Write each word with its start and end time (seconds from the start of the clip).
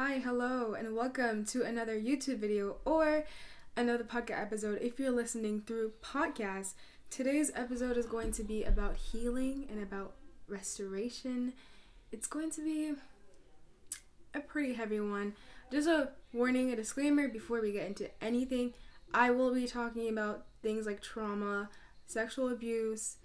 Hi, 0.00 0.20
hello, 0.20 0.74
and 0.74 0.94
welcome 0.94 1.44
to 1.46 1.64
another 1.64 1.98
YouTube 1.98 2.38
video 2.38 2.76
or 2.84 3.24
another 3.76 4.04
podcast 4.04 4.40
episode 4.40 4.78
if 4.80 5.00
you're 5.00 5.10
listening 5.10 5.62
through 5.66 5.90
podcast. 6.00 6.74
Today's 7.10 7.50
episode 7.52 7.96
is 7.96 8.06
going 8.06 8.30
to 8.34 8.44
be 8.44 8.62
about 8.62 8.94
healing 8.94 9.66
and 9.68 9.82
about 9.82 10.14
restoration. 10.46 11.52
It's 12.12 12.28
going 12.28 12.52
to 12.52 12.60
be 12.60 12.92
a 14.34 14.38
pretty 14.38 14.74
heavy 14.74 15.00
one. 15.00 15.34
Just 15.72 15.88
a 15.88 16.10
warning, 16.32 16.70
a 16.70 16.76
disclaimer 16.76 17.26
before 17.26 17.60
we 17.60 17.72
get 17.72 17.88
into 17.88 18.08
anything. 18.22 18.74
I 19.12 19.32
will 19.32 19.52
be 19.52 19.66
talking 19.66 20.08
about 20.08 20.46
things 20.62 20.86
like 20.86 21.02
trauma, 21.02 21.70
sexual 22.06 22.50
abuse. 22.50 23.16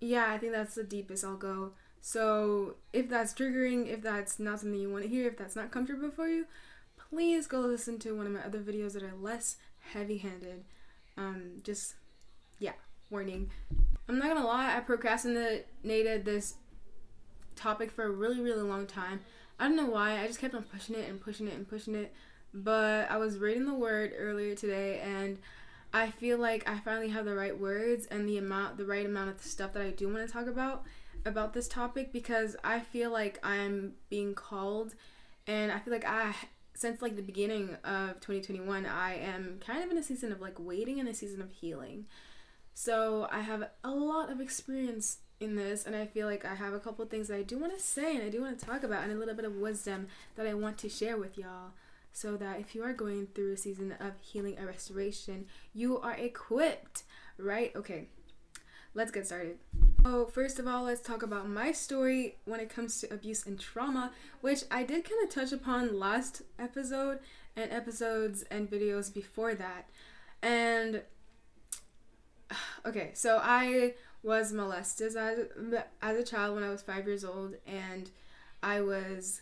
Yeah, 0.00 0.32
I 0.32 0.38
think 0.38 0.50
that's 0.50 0.74
the 0.74 0.82
deepest 0.82 1.24
I'll 1.24 1.36
go. 1.36 1.74
So, 2.04 2.74
if 2.92 3.08
that's 3.08 3.32
triggering, 3.32 3.86
if 3.86 4.02
that's 4.02 4.40
not 4.40 4.58
something 4.58 4.78
you 4.78 4.90
want 4.90 5.04
to 5.04 5.08
hear, 5.08 5.28
if 5.28 5.38
that's 5.38 5.54
not 5.54 5.70
comfortable 5.70 6.10
for 6.10 6.26
you, 6.26 6.46
please 6.98 7.46
go 7.46 7.60
listen 7.60 8.00
to 8.00 8.16
one 8.16 8.26
of 8.26 8.32
my 8.32 8.40
other 8.40 8.58
videos 8.58 8.94
that 8.94 9.04
are 9.04 9.14
less 9.20 9.56
heavy 9.78 10.18
handed. 10.18 10.64
Um, 11.16 11.60
just, 11.62 11.94
yeah, 12.58 12.72
warning. 13.08 13.50
I'm 14.08 14.18
not 14.18 14.34
gonna 14.34 14.44
lie, 14.44 14.76
I 14.76 14.80
procrastinated 14.80 16.24
this 16.24 16.54
topic 17.54 17.92
for 17.92 18.04
a 18.04 18.10
really, 18.10 18.40
really 18.40 18.62
long 18.62 18.86
time. 18.86 19.20
I 19.60 19.68
don't 19.68 19.76
know 19.76 19.86
why, 19.86 20.18
I 20.18 20.26
just 20.26 20.40
kept 20.40 20.56
on 20.56 20.64
pushing 20.64 20.96
it 20.96 21.08
and 21.08 21.20
pushing 21.20 21.46
it 21.46 21.54
and 21.54 21.68
pushing 21.68 21.94
it. 21.94 22.12
But 22.52 23.08
I 23.12 23.16
was 23.16 23.38
reading 23.38 23.64
the 23.64 23.74
word 23.74 24.12
earlier 24.18 24.56
today 24.56 25.00
and 25.00 25.38
I 25.94 26.10
feel 26.10 26.38
like 26.38 26.68
I 26.68 26.80
finally 26.80 27.10
have 27.10 27.26
the 27.26 27.36
right 27.36 27.58
words 27.58 28.06
and 28.06 28.28
the 28.28 28.38
amount 28.38 28.76
the 28.76 28.84
right 28.84 29.06
amount 29.06 29.30
of 29.30 29.40
stuff 29.42 29.72
that 29.74 29.82
I 29.82 29.90
do 29.90 30.08
want 30.08 30.26
to 30.26 30.32
talk 30.32 30.46
about 30.46 30.84
about 31.24 31.52
this 31.52 31.68
topic 31.68 32.12
because 32.12 32.56
I 32.64 32.80
feel 32.80 33.10
like 33.10 33.38
I'm 33.42 33.94
being 34.08 34.34
called 34.34 34.94
and 35.46 35.72
I 35.72 35.78
feel 35.78 35.92
like 35.92 36.06
I 36.06 36.34
since 36.74 37.02
like 37.02 37.16
the 37.16 37.22
beginning 37.22 37.76
of 37.84 38.20
2021 38.20 38.86
I 38.86 39.14
am 39.16 39.60
kind 39.64 39.84
of 39.84 39.90
in 39.90 39.98
a 39.98 40.02
season 40.02 40.32
of 40.32 40.40
like 40.40 40.54
waiting 40.58 40.98
and 41.00 41.08
a 41.08 41.14
season 41.14 41.40
of 41.40 41.50
healing. 41.52 42.06
So 42.74 43.28
I 43.30 43.40
have 43.40 43.68
a 43.84 43.90
lot 43.90 44.30
of 44.30 44.40
experience 44.40 45.18
in 45.40 45.56
this 45.56 45.84
and 45.84 45.94
I 45.94 46.06
feel 46.06 46.26
like 46.26 46.44
I 46.44 46.54
have 46.54 46.72
a 46.72 46.80
couple 46.80 47.04
things 47.06 47.28
that 47.28 47.36
I 47.36 47.42
do 47.42 47.58
want 47.58 47.76
to 47.76 47.82
say 47.82 48.16
and 48.16 48.24
I 48.24 48.28
do 48.28 48.40
want 48.40 48.58
to 48.58 48.64
talk 48.64 48.82
about 48.82 49.02
and 49.02 49.12
a 49.12 49.16
little 49.16 49.34
bit 49.34 49.44
of 49.44 49.56
wisdom 49.56 50.08
that 50.36 50.46
I 50.46 50.54
want 50.54 50.78
to 50.78 50.88
share 50.88 51.16
with 51.16 51.36
y'all 51.36 51.72
so 52.12 52.36
that 52.36 52.60
if 52.60 52.74
you 52.74 52.82
are 52.84 52.92
going 52.92 53.26
through 53.34 53.52
a 53.52 53.56
season 53.56 53.92
of 53.98 54.12
healing 54.20 54.58
or 54.58 54.66
restoration, 54.66 55.46
you 55.74 55.98
are 55.98 56.14
equipped, 56.14 57.04
right? 57.38 57.72
Okay. 57.74 58.08
Let's 58.94 59.10
get 59.10 59.26
started. 59.26 59.58
So, 60.04 60.26
first 60.26 60.58
of 60.58 60.66
all, 60.66 60.82
let's 60.82 61.00
talk 61.00 61.22
about 61.22 61.48
my 61.48 61.72
story 61.72 62.36
when 62.44 62.60
it 62.60 62.68
comes 62.68 63.00
to 63.00 63.12
abuse 63.12 63.46
and 63.46 63.58
trauma, 63.58 64.12
which 64.42 64.64
I 64.70 64.82
did 64.82 65.08
kind 65.08 65.22
of 65.24 65.30
touch 65.30 65.52
upon 65.52 65.98
last 65.98 66.42
episode 66.58 67.20
and 67.56 67.72
episodes 67.72 68.42
and 68.50 68.70
videos 68.70 69.12
before 69.12 69.54
that. 69.54 69.88
And 70.42 71.02
okay, 72.86 73.12
so 73.14 73.40
I 73.42 73.94
was 74.22 74.52
molested 74.52 75.16
as, 75.16 75.38
as 76.02 76.16
a 76.18 76.22
child 76.22 76.54
when 76.54 76.64
I 76.64 76.68
was 76.68 76.82
five 76.82 77.06
years 77.06 77.24
old, 77.24 77.54
and 77.66 78.10
I 78.62 78.82
was 78.82 79.40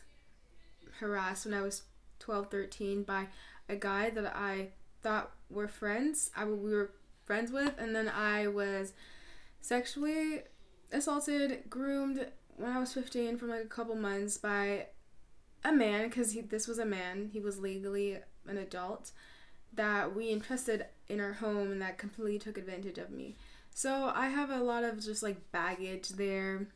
harassed 1.01 1.47
when 1.47 1.55
I 1.55 1.63
was 1.63 1.83
12, 2.21 2.51
13 2.51 3.03
by 3.03 3.27
a 3.69 3.75
guy 3.75 4.11
that 4.11 4.37
I 4.37 4.69
thought 5.03 5.33
were 5.49 5.69
friends. 5.69 6.31
I 6.37 6.45
we 6.45 6.73
were 6.73 6.93
friends 7.25 7.51
with, 7.51 7.75
and 7.79 7.97
then 7.97 8.09
I 8.09 8.47
was 8.47 8.93
sexually 9.61 10.43
assaulted, 10.93 11.65
groomed 11.69 12.27
when 12.57 12.73
I 12.73 12.79
was 12.79 12.93
15 12.93 13.39
for 13.39 13.47
like 13.47 13.63
a 13.63 13.69
couple 13.69 13.95
months 13.95 14.37
by 14.37 14.87
a 15.65 15.73
man 15.73 16.09
because 16.09 16.37
this 16.49 16.67
was 16.67 16.79
a 16.79 16.85
man. 16.85 17.31
He 17.33 17.41
was 17.41 17.59
legally 17.59 18.19
an 18.47 18.59
adult 18.59 19.13
that 19.73 20.15
we 20.15 20.33
entrusted 20.33 20.87
in 21.09 21.21
our 21.21 21.35
home 21.35 21.71
and 21.71 21.83
that 21.83 21.99
completely 21.99 22.39
took 22.39 22.59
advantage 22.59 22.99
of 22.99 23.11
me. 23.11 23.37
So 23.73 24.11
I 24.15 24.29
have 24.29 24.51
a 24.51 24.63
lot 24.63 24.85
of 24.85 25.03
just 25.03 25.23
like 25.23 25.53
baggage 25.53 26.11
there, 26.11 26.67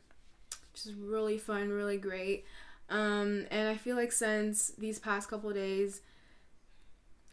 which 0.71 0.85
is 0.85 0.93
really 0.93 1.37
fun, 1.37 1.69
really 1.69 1.97
great. 1.97 2.45
Um, 2.89 3.45
and 3.51 3.67
I 3.67 3.75
feel 3.75 3.95
like 3.95 4.11
since 4.11 4.69
these 4.77 4.99
past 4.99 5.29
couple 5.29 5.51
days, 5.51 6.01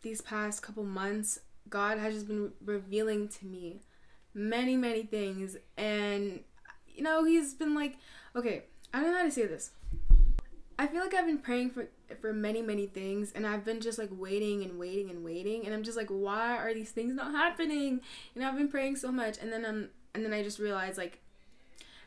these 0.03 0.21
past 0.21 0.63
couple 0.63 0.85
months, 0.85 1.39
God 1.69 1.99
has 1.99 2.15
just 2.15 2.27
been 2.27 2.53
revealing 2.65 3.29
to 3.29 3.47
me 3.47 3.83
many, 4.35 4.77
many 4.77 5.03
things. 5.03 5.57
And, 5.77 6.41
you 6.89 7.03
know, 7.03 7.25
He's 7.25 7.55
been 7.55 7.75
like, 7.75 7.97
okay, 8.35 8.65
I 8.93 9.01
don't 9.01 9.13
know 9.13 9.19
how 9.19 9.25
to 9.25 9.31
say 9.31 9.47
this. 9.47 9.71
I 10.79 10.87
feel 10.87 11.01
like 11.01 11.15
I've 11.15 11.27
been 11.27 11.39
praying 11.39 11.71
for 11.71 11.89
for 12.21 12.33
many 12.33 12.61
many 12.61 12.87
things 12.87 13.33
and 13.33 13.47
I've 13.47 13.65
been 13.65 13.81
just 13.81 13.99
like 13.99 14.11
waiting 14.11 14.65
and 14.65 14.79
waiting 14.79 15.11
and 15.11 15.25
waiting 15.25 15.65
and 15.65 15.73
I'm 15.75 15.83
just 15.83 15.97
like 15.97 16.09
why 16.09 16.57
are 16.57 16.75
these 16.75 16.91
things 16.91 17.15
not 17.15 17.33
happening? 17.33 18.01
You 18.35 18.43
know 18.43 18.49
I've 18.49 18.57
been 18.57 18.69
praying 18.69 18.97
so 18.97 19.13
much 19.13 19.39
and 19.41 19.53
then 19.53 19.65
I'm 19.65 19.91
and 20.15 20.25
then 20.25 20.33
I 20.33 20.43
just 20.43 20.59
realized 20.59 20.99
like 20.99 21.21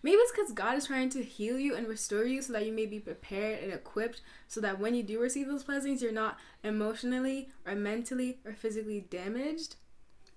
Maybe 0.06 0.18
it's 0.18 0.32
because 0.32 0.52
God 0.52 0.78
is 0.78 0.86
trying 0.86 1.10
to 1.12 1.24
heal 1.24 1.58
you 1.58 1.76
and 1.76 1.88
restore 1.88 2.26
you 2.26 2.44
so 2.44 2.54
that 2.54 2.64
you 2.64 2.72
may 2.72 2.86
be 2.86 3.00
prepared 3.00 3.64
and 3.64 3.74
equipped 3.74 4.22
so 4.48 4.62
that 4.62 4.80
when 4.80 4.94
you 4.94 5.02
do 5.02 5.20
receive 5.20 5.48
those 5.48 5.64
blessings, 5.64 6.00
you're 6.00 6.12
not 6.12 6.38
emotionally 6.64 7.50
or 7.66 7.74
mentally 7.74 8.38
or 8.46 8.54
physically 8.54 9.08
damaged. 9.10 9.78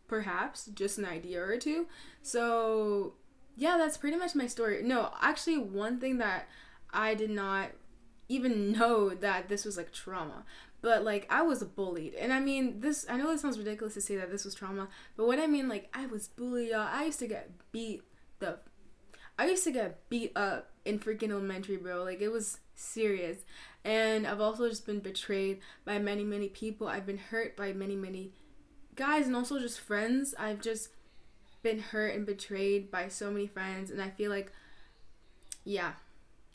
Perhaps 0.09 0.67
just 0.75 0.99
an 0.99 1.05
idea 1.05 1.43
or 1.43 1.57
two. 1.59 1.87
So, 2.23 3.15
yeah, 3.57 3.77
that's 3.77 3.97
pretty 3.97 4.17
much 4.17 4.35
my 4.35 4.47
story. 4.47 4.83
No, 4.83 5.13
actually, 5.21 5.59
one 5.59 6.01
thing 6.01 6.19
that 6.19 6.49
I 6.93 7.15
did 7.15 7.31
not 7.31 7.71
even 8.29 8.73
know 8.73 9.11
that 9.11 9.49
this 9.49 9.65
was 9.65 9.77
like 9.77 9.93
trauma 9.93 10.45
but 10.81 11.05
like 11.05 11.27
I 11.31 11.43
was 11.43 11.63
bullied. 11.63 12.15
And 12.15 12.33
I 12.33 12.41
mean, 12.41 12.81
this 12.81 13.07
I 13.09 13.17
know 13.17 13.31
this 13.31 13.43
sounds 13.43 13.59
ridiculous 13.59 13.95
to 13.95 14.01
say 14.01 14.17
that 14.17 14.31
this 14.31 14.45
was 14.45 14.55
trauma, 14.55 14.89
but 15.17 15.27
what 15.27 15.39
I 15.39 15.47
mean 15.47 15.69
like 15.69 15.89
I 15.93 16.07
was 16.07 16.29
bullied, 16.29 16.71
y'all. 16.71 16.89
I 16.91 17.05
used 17.05 17.19
to 17.21 17.27
get 17.27 17.51
beat 17.73 18.03
the 18.39 18.59
I 19.39 19.47
used 19.47 19.65
to 19.65 19.73
get 19.73 20.09
beat 20.09 20.33
up 20.37 20.71
in 20.85 20.99
freaking 20.99 21.31
elementary, 21.31 21.77
bro. 21.77 22.05
Like 22.05 22.21
it 22.21 22.29
was 22.29 22.59
serious. 22.75 23.39
And 23.85 24.27
I've 24.27 24.41
also 24.41 24.69
just 24.69 24.87
been 24.87 25.01
betrayed 25.01 25.61
by 25.85 25.99
many, 25.99 26.25
many 26.25 26.49
people. 26.49 26.89
I've 26.89 27.07
been 27.07 27.19
hurt 27.19 27.57
by 27.57 27.73
many, 27.73 27.97
many 27.97 28.33
guys 28.99 29.27
and 29.27 29.37
also 29.37 29.59
just 29.59 29.81
friends. 29.81 30.35
I've 30.39 30.61
just 30.61 30.91
been 31.63 31.79
hurt 31.79 32.15
and 32.15 32.27
betrayed 32.27 32.91
by 32.91 33.09
so 33.09 33.31
many 33.31 33.47
friends 33.47 33.91
and 33.91 34.03
I 34.03 34.11
feel 34.11 34.31
like 34.31 34.53
yeah, 35.65 35.93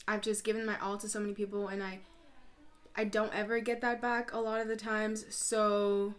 I've 0.07 0.21
just 0.21 0.43
given 0.43 0.65
my 0.65 0.79
all 0.79 0.97
to 0.97 1.07
so 1.09 1.19
many 1.19 1.33
people 1.33 1.67
and 1.67 1.81
I 1.81 1.99
I 2.95 3.05
don't 3.05 3.33
ever 3.33 3.59
get 3.59 3.81
that 3.81 4.01
back 4.01 4.33
a 4.33 4.39
lot 4.39 4.61
of 4.61 4.67
the 4.67 4.75
times. 4.75 5.25
So 5.33 6.15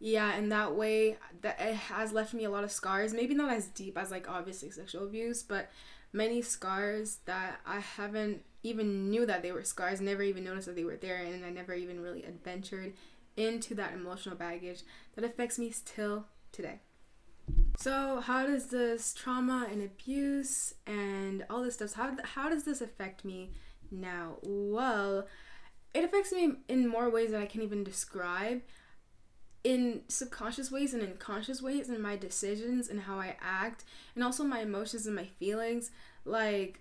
yeah, 0.00 0.36
in 0.36 0.48
that 0.48 0.74
way 0.74 1.16
that 1.42 1.60
it 1.60 1.74
has 1.74 2.12
left 2.12 2.34
me 2.34 2.44
a 2.44 2.50
lot 2.50 2.64
of 2.64 2.72
scars. 2.72 3.12
Maybe 3.12 3.34
not 3.34 3.52
as 3.52 3.66
deep 3.66 3.98
as 3.98 4.10
like 4.10 4.28
obviously 4.28 4.70
sexual 4.70 5.04
abuse, 5.04 5.42
but 5.42 5.70
many 6.12 6.40
scars 6.40 7.18
that 7.26 7.60
I 7.66 7.80
haven't 7.80 8.42
even 8.62 9.10
knew 9.10 9.26
that 9.26 9.42
they 9.42 9.52
were 9.52 9.64
scars, 9.64 10.00
never 10.00 10.22
even 10.22 10.44
noticed 10.44 10.66
that 10.66 10.76
they 10.76 10.84
were 10.84 10.96
there, 10.96 11.18
and 11.18 11.44
I 11.44 11.50
never 11.50 11.74
even 11.74 12.00
really 12.00 12.24
adventured 12.24 12.94
into 13.38 13.74
that 13.76 13.94
emotional 13.94 14.34
baggage 14.34 14.82
that 15.14 15.24
affects 15.24 15.58
me 15.58 15.70
still 15.70 16.26
today. 16.52 16.80
So, 17.78 18.20
how 18.20 18.44
does 18.44 18.66
this 18.66 19.14
trauma 19.14 19.68
and 19.70 19.82
abuse 19.82 20.74
and 20.86 21.46
all 21.48 21.62
this 21.62 21.74
stuff, 21.74 21.94
how, 21.94 22.16
how 22.24 22.50
does 22.50 22.64
this 22.64 22.80
affect 22.80 23.24
me 23.24 23.52
now? 23.90 24.36
Well, 24.42 25.26
it 25.94 26.04
affects 26.04 26.32
me 26.32 26.54
in 26.68 26.88
more 26.88 27.08
ways 27.08 27.30
that 27.30 27.40
I 27.40 27.46
can 27.46 27.62
even 27.62 27.84
describe 27.84 28.62
in 29.64 30.02
subconscious 30.08 30.70
ways 30.70 30.92
and 30.92 31.02
in 31.02 31.16
conscious 31.16 31.62
ways 31.62 31.88
in 31.88 32.00
my 32.00 32.16
decisions 32.16 32.88
and 32.88 33.00
how 33.00 33.18
I 33.18 33.36
act 33.40 33.84
and 34.14 34.22
also 34.22 34.44
my 34.44 34.60
emotions 34.60 35.06
and 35.06 35.16
my 35.16 35.26
feelings 35.38 35.90
like 36.24 36.80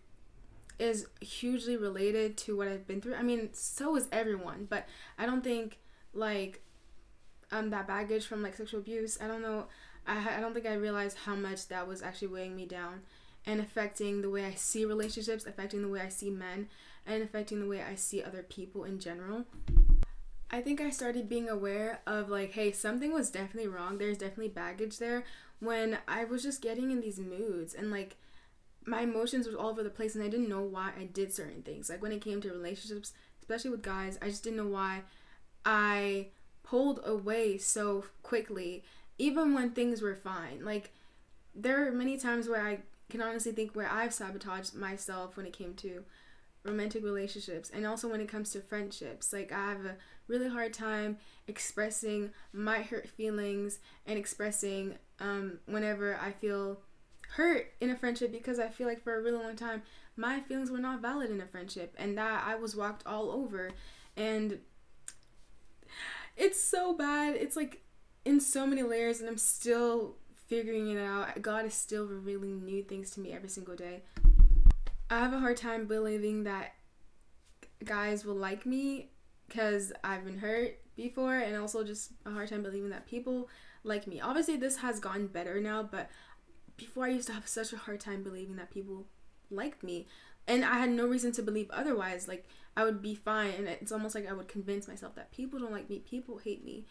is 0.80 1.08
hugely 1.22 1.76
related 1.76 2.38
to 2.38 2.56
what 2.56 2.68
I've 2.68 2.88
been 2.88 3.02
through. 3.02 3.16
I 3.16 3.24
mean, 3.24 3.50
so 3.54 3.96
is 3.96 4.08
everyone, 4.12 4.68
but 4.70 4.86
I 5.18 5.26
don't 5.26 5.44
think 5.44 5.80
like 6.18 6.62
um 7.52 7.70
that 7.70 7.88
baggage 7.88 8.26
from 8.26 8.44
like 8.44 8.56
sexual 8.56 8.80
abuse, 8.80 9.18
I 9.22 9.28
don't 9.28 9.42
know 9.42 9.66
I 10.06 10.38
I 10.38 10.40
don't 10.40 10.54
think 10.54 10.66
I 10.66 10.74
realized 10.74 11.18
how 11.26 11.36
much 11.36 11.68
that 11.68 11.88
was 11.88 12.02
actually 12.02 12.30
weighing 12.30 12.56
me 12.56 12.66
down 12.66 13.02
and 13.46 13.62
affecting 13.62 14.22
the 14.22 14.30
way 14.30 14.46
I 14.46 14.54
see 14.54 14.84
relationships, 14.86 15.46
affecting 15.46 15.82
the 15.82 15.88
way 15.88 16.02
I 16.02 16.10
see 16.10 16.30
men, 16.30 16.68
and 17.06 17.24
affecting 17.24 17.62
the 17.62 17.68
way 17.68 17.82
I 17.82 17.96
see 17.96 18.22
other 18.22 18.44
people 18.44 18.84
in 18.84 19.00
general. 19.00 19.46
I 20.50 20.62
think 20.62 20.80
I 20.80 20.90
started 20.90 21.28
being 21.28 21.50
aware 21.50 22.02
of 22.08 22.30
like, 22.30 22.52
hey, 22.54 22.72
something 22.72 23.14
was 23.14 23.30
definitely 23.30 23.70
wrong. 23.70 23.98
There's 23.98 24.18
definitely 24.18 24.50
baggage 24.50 24.98
there 24.98 25.26
when 25.60 25.98
I 26.08 26.24
was 26.24 26.44
just 26.44 26.62
getting 26.62 26.92
in 26.92 27.02
these 27.02 27.20
moods 27.20 27.74
and 27.74 27.92
like 27.92 28.16
my 28.86 29.02
emotions 29.02 29.48
was 29.48 29.56
all 29.56 29.70
over 29.70 29.84
the 29.84 29.90
place 29.90 30.16
and 30.16 30.24
I 30.24 30.30
didn't 30.30 30.48
know 30.48 30.62
why 30.62 30.92
I 30.98 31.06
did 31.06 31.34
certain 31.34 31.64
things. 31.64 31.90
Like 31.90 32.02
when 32.02 32.14
it 32.14 32.22
came 32.22 32.40
to 32.42 32.50
relationships, 32.50 33.12
especially 33.42 33.72
with 33.72 33.82
guys, 33.82 34.18
I 34.22 34.30
just 34.30 34.44
didn't 34.44 34.58
know 34.58 34.68
why 34.68 35.02
I 35.68 36.28
pulled 36.64 37.02
away 37.06 37.58
so 37.58 38.06
quickly 38.24 38.84
even 39.18 39.54
when 39.54 39.72
things 39.72 40.02
were 40.02 40.16
fine. 40.16 40.64
Like 40.64 40.94
there 41.54 41.86
are 41.86 41.92
many 41.92 42.18
times 42.18 42.48
where 42.48 42.66
I 42.66 42.80
can 43.10 43.22
honestly 43.22 43.52
think 43.52 43.76
where 43.76 43.92
I've 43.92 44.14
sabotaged 44.14 44.74
myself 44.76 45.36
when 45.36 45.46
it 45.46 45.54
came 45.54 45.74
to 45.76 46.06
romantic 46.64 47.04
relationships 47.04 47.70
and 47.74 47.86
also 47.86 48.10
when 48.10 48.22
it 48.22 48.30
comes 48.30 48.52
to 48.52 48.62
friendships. 48.62 49.34
Like 49.34 49.52
I 49.52 49.70
have 49.70 49.86
a 49.86 49.96
really 50.28 50.48
hard 50.48 50.74
time 50.74 51.18
expressing 51.48 52.32
my 52.54 52.82
hurt 52.82 53.10
feelings 53.10 53.80
and 54.06 54.18
expressing 54.18 54.96
um, 55.20 55.60
whenever 55.66 56.18
I 56.22 56.32
feel 56.32 56.80
hurt 57.32 57.74
in 57.82 57.90
a 57.90 57.98
friendship 57.98 58.32
because 58.32 58.58
I 58.58 58.70
feel 58.70 58.88
like 58.88 59.04
for 59.04 59.18
a 59.18 59.22
really 59.22 59.44
long 59.44 59.58
time 59.58 59.82
my 60.16 60.40
feelings 60.40 60.72
were 60.72 60.78
not 60.78 61.02
valid 61.02 61.30
in 61.30 61.42
a 61.42 61.46
friendship 61.46 61.94
and 61.98 62.18
that 62.18 62.44
I 62.48 62.56
was 62.56 62.76
walked 62.76 63.06
all 63.06 63.32
over 63.32 63.72
and 64.16 64.60
it's 66.38 66.64
so 66.64 66.94
bad. 66.94 67.36
It's 67.36 67.56
like 67.56 67.82
in 68.24 68.40
so 68.40 68.66
many 68.66 68.84
layers 68.84 69.20
and 69.20 69.30
I'm 69.30 69.38
still 69.38 70.16
figuring 70.48 70.92
it 70.92 71.00
out. 71.00 71.42
God 71.42 71.66
is 71.66 71.74
still 71.74 72.06
revealing 72.06 72.64
new 72.64 72.84
things 72.84 73.12
to 73.12 73.20
me 73.20 73.34
every 73.34 73.50
single 73.50 73.76
day. 73.76 74.04
I 75.10 75.20
have 75.20 75.34
a 75.34 75.40
hard 75.40 75.58
time 75.58 75.88
believing 75.88 76.44
that 76.44 76.74
guys 77.84 78.26
will 78.26 78.36
like 78.36 78.66
me 78.66 79.10
because 79.48 79.94
I've 80.04 80.26
been 80.26 80.40
hurt 80.40 80.80
before, 80.96 81.38
and 81.38 81.56
also 81.56 81.84
just 81.84 82.12
a 82.26 82.32
hard 82.32 82.50
time 82.50 82.64
believing 82.64 82.90
that 82.90 83.06
people 83.06 83.48
like 83.84 84.08
me. 84.08 84.20
Obviously, 84.20 84.58
this 84.58 84.78
has 84.78 85.00
gotten 85.00 85.28
better 85.28 85.62
now, 85.62 85.84
but 85.84 86.10
before 86.76 87.06
I 87.06 87.10
used 87.10 87.28
to 87.28 87.34
have 87.34 87.48
such 87.48 87.72
a 87.72 87.78
hard 87.78 88.00
time 88.00 88.24
believing 88.24 88.58
that 88.58 88.72
people 88.72 89.06
liked 89.50 89.84
me, 89.84 90.08
and 90.48 90.64
I 90.64 90.80
had 90.80 90.90
no 90.90 91.08
reason 91.08 91.32
to 91.34 91.42
believe 91.42 91.70
otherwise. 91.72 92.28
Like, 92.28 92.46
I 92.76 92.84
would 92.84 93.02
be 93.02 93.16
fine, 93.16 93.52
and 93.58 93.68
it's 93.68 93.92
almost 93.92 94.16
like 94.16 94.30
I 94.30 94.34
would 94.34 94.48
convince 94.48 94.88
myself 94.88 95.16
that 95.16 95.32
people 95.32 95.60
don't 95.60 95.72
like 95.72 95.90
me, 95.90 96.00
people 96.00 96.38
hate 96.38 96.64
me. 96.64 96.86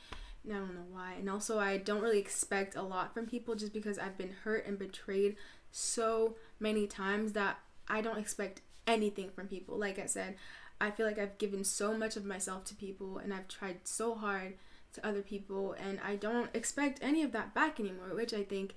And 0.45 0.55
I 0.55 0.59
don't 0.59 0.75
know 0.75 0.87
why. 0.91 1.15
And 1.19 1.29
also, 1.29 1.59
I 1.59 1.79
don't 1.79 2.03
really 2.03 2.19
expect 2.19 2.77
a 2.77 2.83
lot 2.83 3.13
from 3.13 3.27
people 3.27 3.55
just 3.55 3.73
because 3.73 3.99
I've 3.99 4.19
been 4.19 4.35
hurt 4.45 4.67
and 4.67 4.79
betrayed 4.79 5.37
so 5.73 6.37
many 6.61 6.87
times 6.87 7.33
that 7.33 7.59
I 7.89 8.01
don't 8.01 8.19
expect 8.19 8.61
anything 8.87 9.31
from 9.31 9.49
people. 9.49 9.77
Like 9.77 9.99
I 9.99 10.07
said, 10.07 10.37
I 10.81 10.91
feel 10.91 11.07
like 11.07 11.19
I've 11.19 11.39
given 11.39 11.65
so 11.65 11.97
much 11.97 12.17
of 12.17 12.25
myself 12.25 12.65
to 12.67 12.75
people 12.75 13.19
and 13.19 13.33
I've 13.33 13.49
tried 13.49 13.81
so 13.85 14.15
hard 14.15 14.55
to 14.93 15.07
other 15.07 15.23
people 15.23 15.75
and 15.79 15.99
I 16.05 16.17
don't 16.17 16.51
expect 16.55 17.01
any 17.03 17.23
of 17.23 17.33
that 17.33 17.55
back 17.55 17.81
anymore, 17.81 18.15
which 18.15 18.35
I 18.35 18.43
think 18.43 18.75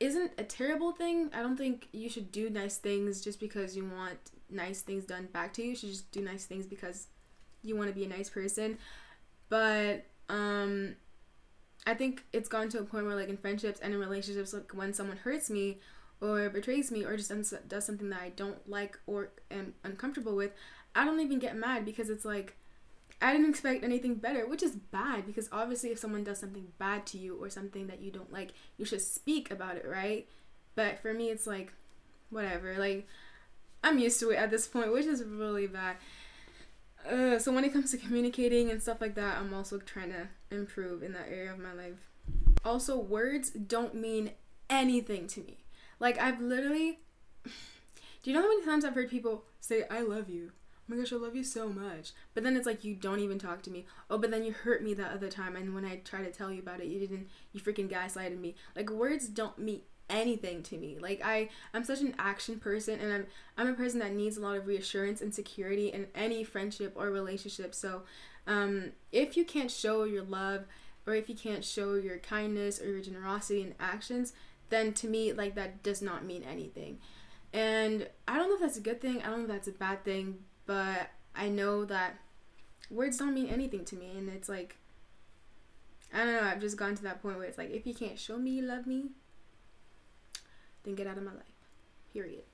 isn't 0.00 0.32
a 0.38 0.44
terrible 0.44 0.92
thing. 0.92 1.30
I 1.32 1.40
don't 1.40 1.56
think 1.56 1.88
you 1.92 2.08
should 2.08 2.32
do 2.32 2.50
nice 2.50 2.78
things 2.78 3.22
just 3.22 3.40
because 3.40 3.76
you 3.76 3.84
want 3.84 4.18
nice 4.50 4.82
things 4.82 5.04
done 5.04 5.28
back 5.32 5.52
to 5.54 5.62
you. 5.62 5.70
You 5.70 5.76
should 5.76 5.90
just 5.90 6.10
do 6.10 6.20
nice 6.20 6.44
things 6.44 6.66
because 6.66 7.06
you 7.62 7.76
want 7.76 7.88
to 7.88 7.94
be 7.94 8.04
a 8.04 8.08
nice 8.08 8.28
person. 8.28 8.78
But 9.48 10.06
um 10.28 10.96
I 11.86 11.94
think 11.94 12.24
it's 12.32 12.48
gone 12.48 12.68
to 12.70 12.80
a 12.80 12.84
point 12.84 13.06
where 13.06 13.14
like 13.14 13.28
in 13.28 13.36
friendships 13.36 13.80
and 13.80 13.92
in 13.92 14.00
relationships 14.00 14.54
like 14.54 14.72
when 14.72 14.94
someone 14.94 15.18
hurts 15.18 15.50
me 15.50 15.80
or 16.20 16.48
betrays 16.48 16.90
me 16.90 17.04
or 17.04 17.16
just 17.16 17.32
does 17.68 17.84
something 17.84 18.08
that 18.10 18.20
I 18.20 18.30
don't 18.30 18.68
like 18.68 18.98
or 19.06 19.30
am 19.50 19.74
uncomfortable 19.84 20.34
with, 20.34 20.52
I 20.94 21.04
don't 21.04 21.20
even 21.20 21.38
get 21.38 21.56
mad 21.56 21.84
because 21.84 22.08
it's 22.08 22.24
like 22.24 22.56
I 23.20 23.32
didn't 23.32 23.50
expect 23.50 23.84
anything 23.84 24.16
better, 24.16 24.46
which 24.46 24.62
is 24.62 24.76
bad 24.76 25.26
because 25.26 25.48
obviously 25.52 25.90
if 25.90 25.98
someone 25.98 26.24
does 26.24 26.38
something 26.38 26.68
bad 26.78 27.06
to 27.06 27.18
you 27.18 27.36
or 27.36 27.48
something 27.48 27.86
that 27.86 28.00
you 28.00 28.10
don't 28.10 28.32
like, 28.32 28.52
you 28.76 28.84
should 28.84 29.00
speak 29.00 29.50
about 29.50 29.76
it, 29.76 29.86
right? 29.86 30.28
But 30.74 30.98
for 31.00 31.14
me 31.14 31.30
it's 31.30 31.46
like 31.46 31.72
whatever. 32.30 32.76
Like 32.78 33.06
I'm 33.82 33.98
used 33.98 34.20
to 34.20 34.30
it 34.30 34.36
at 34.36 34.50
this 34.50 34.66
point, 34.66 34.92
which 34.92 35.06
is 35.06 35.22
really 35.22 35.66
bad. 35.66 35.96
Uh, 37.08 37.38
so 37.38 37.52
when 37.52 37.64
it 37.64 37.72
comes 37.72 37.90
to 37.90 37.98
communicating 37.98 38.70
and 38.70 38.82
stuff 38.82 39.00
like 39.00 39.14
that, 39.14 39.38
I'm 39.38 39.52
also 39.52 39.78
trying 39.78 40.10
to 40.10 40.28
improve 40.50 41.02
in 41.02 41.12
that 41.12 41.28
area 41.30 41.52
of 41.52 41.58
my 41.58 41.72
life. 41.72 42.10
Also, 42.64 42.96
words 42.96 43.50
don't 43.50 43.94
mean 43.94 44.30
anything 44.70 45.26
to 45.28 45.40
me. 45.40 45.58
Like 46.00 46.18
I've 46.18 46.40
literally 46.40 47.00
Do 48.22 48.30
you 48.30 48.36
know 48.36 48.42
how 48.42 48.48
many 48.48 48.64
times 48.64 48.86
I've 48.86 48.94
heard 48.94 49.10
people 49.10 49.44
say 49.60 49.84
I 49.90 50.00
love 50.00 50.30
you? 50.30 50.52
Oh 50.86 50.94
my 50.94 51.00
gosh, 51.00 51.12
I 51.12 51.16
love 51.16 51.34
you 51.34 51.44
so 51.44 51.68
much. 51.70 52.12
But 52.34 52.44
then 52.44 52.56
it's 52.56 52.66
like 52.66 52.84
you 52.84 52.94
don't 52.94 53.20
even 53.20 53.38
talk 53.38 53.62
to 53.62 53.70
me. 53.70 53.86
Oh, 54.10 54.18
but 54.18 54.30
then 54.30 54.44
you 54.44 54.52
hurt 54.52 54.82
me 54.82 54.92
that 54.94 55.12
other 55.12 55.30
time 55.30 55.56
and 55.56 55.74
when 55.74 55.84
I 55.84 55.96
try 56.04 56.22
to 56.22 56.30
tell 56.30 56.52
you 56.52 56.60
about 56.60 56.80
it, 56.80 56.86
you 56.88 57.00
didn't 57.00 57.28
you 57.52 57.60
freaking 57.60 57.88
gaslighted 57.88 58.38
me. 58.38 58.54
Like 58.76 58.90
words 58.90 59.26
don't 59.28 59.58
mean 59.58 59.80
anything 60.10 60.62
to 60.64 60.76
me. 60.76 60.98
Like 61.00 61.22
I 61.24 61.48
I'm 61.72 61.84
such 61.84 62.00
an 62.00 62.14
action 62.18 62.58
person 62.58 63.00
and 63.00 63.12
I'm 63.12 63.26
I'm 63.56 63.68
a 63.68 63.74
person 63.74 63.98
that 64.00 64.12
needs 64.12 64.36
a 64.36 64.42
lot 64.42 64.56
of 64.56 64.66
reassurance 64.66 65.22
and 65.22 65.34
security 65.34 65.88
in 65.88 66.08
any 66.14 66.44
friendship 66.44 66.92
or 66.96 67.10
relationship. 67.10 67.74
So 67.74 68.02
um 68.46 68.92
if 69.10 69.36
you 69.38 69.44
can't 69.44 69.70
show 69.70 70.04
your 70.04 70.24
love 70.24 70.64
or 71.06 71.14
if 71.14 71.30
you 71.30 71.34
can't 71.34 71.64
show 71.64 71.94
your 71.94 72.18
kindness 72.18 72.80
or 72.80 72.90
your 72.90 73.00
generosity 73.00 73.62
in 73.62 73.74
actions, 73.80 74.34
then 74.68 74.92
to 74.94 75.08
me 75.08 75.32
like 75.32 75.54
that 75.54 75.82
does 75.82 76.02
not 76.02 76.26
mean 76.26 76.42
anything. 76.42 76.98
And 77.54 78.08
I 78.26 78.36
don't 78.36 78.48
know 78.48 78.56
if 78.56 78.60
that's 78.60 78.76
a 78.76 78.80
good 78.80 79.00
thing, 79.00 79.22
I 79.22 79.26
don't 79.30 79.38
know 79.38 79.44
if 79.44 79.50
that's 79.50 79.68
a 79.68 79.72
bad 79.72 80.04
thing, 80.04 80.38
but 80.66 81.10
I 81.34 81.48
know 81.48 81.84
that 81.84 82.16
words 82.90 83.18
don't 83.18 83.34
mean 83.34 83.48
anything 83.48 83.84
to 83.86 83.96
me 83.96 84.10
and 84.16 84.28
it's 84.28 84.48
like 84.48 84.76
I 86.12 86.18
don't 86.18 86.34
know, 86.34 86.48
I've 86.48 86.60
just 86.60 86.76
gone 86.76 86.94
to 86.94 87.02
that 87.02 87.20
point 87.22 87.38
where 87.38 87.46
it's 87.46 87.58
like 87.58 87.72
if 87.72 87.86
you 87.86 87.94
can't 87.94 88.18
show 88.18 88.38
me 88.38 88.50
you 88.50 88.62
love 88.62 88.86
me, 88.86 89.10
then 90.84 90.94
get 90.94 91.06
out 91.06 91.18
of 91.18 91.24
my 91.24 91.32
life. 91.32 91.42
Period. 92.12 92.44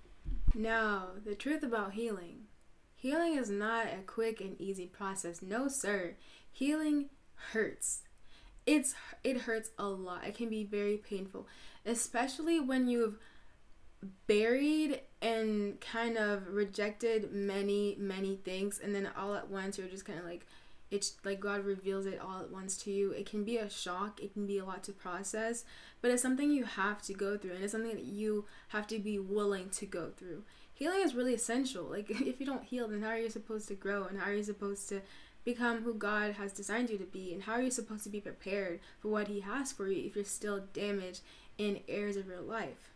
Now, 0.54 1.08
the 1.24 1.34
truth 1.34 1.62
about 1.62 1.92
healing. 1.92 2.44
Healing 2.96 3.36
is 3.36 3.50
not 3.50 3.86
a 3.86 4.02
quick 4.06 4.40
and 4.40 4.60
easy 4.60 4.86
process. 4.86 5.42
No, 5.42 5.68
sir. 5.68 6.16
Healing 6.50 7.10
hurts. 7.52 8.00
It's 8.66 8.94
it 9.24 9.42
hurts 9.42 9.70
a 9.78 9.88
lot. 9.88 10.26
It 10.26 10.36
can 10.36 10.48
be 10.48 10.64
very 10.64 10.96
painful, 10.96 11.46
especially 11.84 12.60
when 12.60 12.88
you've 12.88 13.18
buried 14.26 15.00
and 15.20 15.80
kind 15.80 16.16
of 16.16 16.48
rejected 16.48 17.32
many 17.32 17.96
many 17.98 18.36
things 18.36 18.80
and 18.82 18.94
then 18.94 19.08
all 19.16 19.34
at 19.34 19.50
once 19.50 19.76
you're 19.76 19.88
just 19.88 20.06
kind 20.06 20.18
of 20.18 20.24
like 20.24 20.46
it's 20.90 21.16
like 21.24 21.38
God 21.38 21.64
reveals 21.64 22.06
it 22.06 22.20
all 22.20 22.40
at 22.40 22.50
once 22.50 22.76
to 22.78 22.90
you. 22.90 23.12
It 23.12 23.28
can 23.28 23.44
be 23.44 23.56
a 23.56 23.70
shock, 23.70 24.20
it 24.20 24.32
can 24.32 24.46
be 24.46 24.58
a 24.58 24.64
lot 24.64 24.82
to 24.84 24.92
process, 24.92 25.64
but 26.00 26.10
it's 26.10 26.22
something 26.22 26.50
you 26.50 26.64
have 26.64 27.00
to 27.02 27.14
go 27.14 27.38
through 27.38 27.52
and 27.52 27.62
it's 27.62 27.72
something 27.72 27.94
that 27.94 28.04
you 28.04 28.46
have 28.68 28.86
to 28.88 28.98
be 28.98 29.18
willing 29.18 29.70
to 29.70 29.86
go 29.86 30.10
through. 30.16 30.42
Healing 30.74 31.02
is 31.02 31.14
really 31.14 31.34
essential. 31.34 31.84
Like 31.84 32.10
if 32.10 32.40
you 32.40 32.46
don't 32.46 32.64
heal, 32.64 32.88
then 32.88 33.02
how 33.02 33.10
are 33.10 33.18
you 33.18 33.30
supposed 33.30 33.68
to 33.68 33.74
grow 33.74 34.04
and 34.04 34.18
how 34.18 34.30
are 34.30 34.34
you 34.34 34.42
supposed 34.42 34.88
to 34.88 35.00
become 35.44 35.82
who 35.82 35.94
God 35.94 36.32
has 36.32 36.52
designed 36.52 36.90
you 36.90 36.98
to 36.98 37.04
be 37.04 37.32
and 37.32 37.44
how 37.44 37.52
are 37.52 37.62
you 37.62 37.70
supposed 37.70 38.02
to 38.04 38.10
be 38.10 38.20
prepared 38.20 38.80
for 38.98 39.08
what 39.08 39.28
he 39.28 39.40
has 39.40 39.72
for 39.72 39.88
you 39.88 40.06
if 40.06 40.16
you're 40.16 40.24
still 40.24 40.64
damaged 40.72 41.20
in 41.56 41.80
areas 41.88 42.16
of 42.16 42.26
your 42.26 42.40
life? 42.40 42.90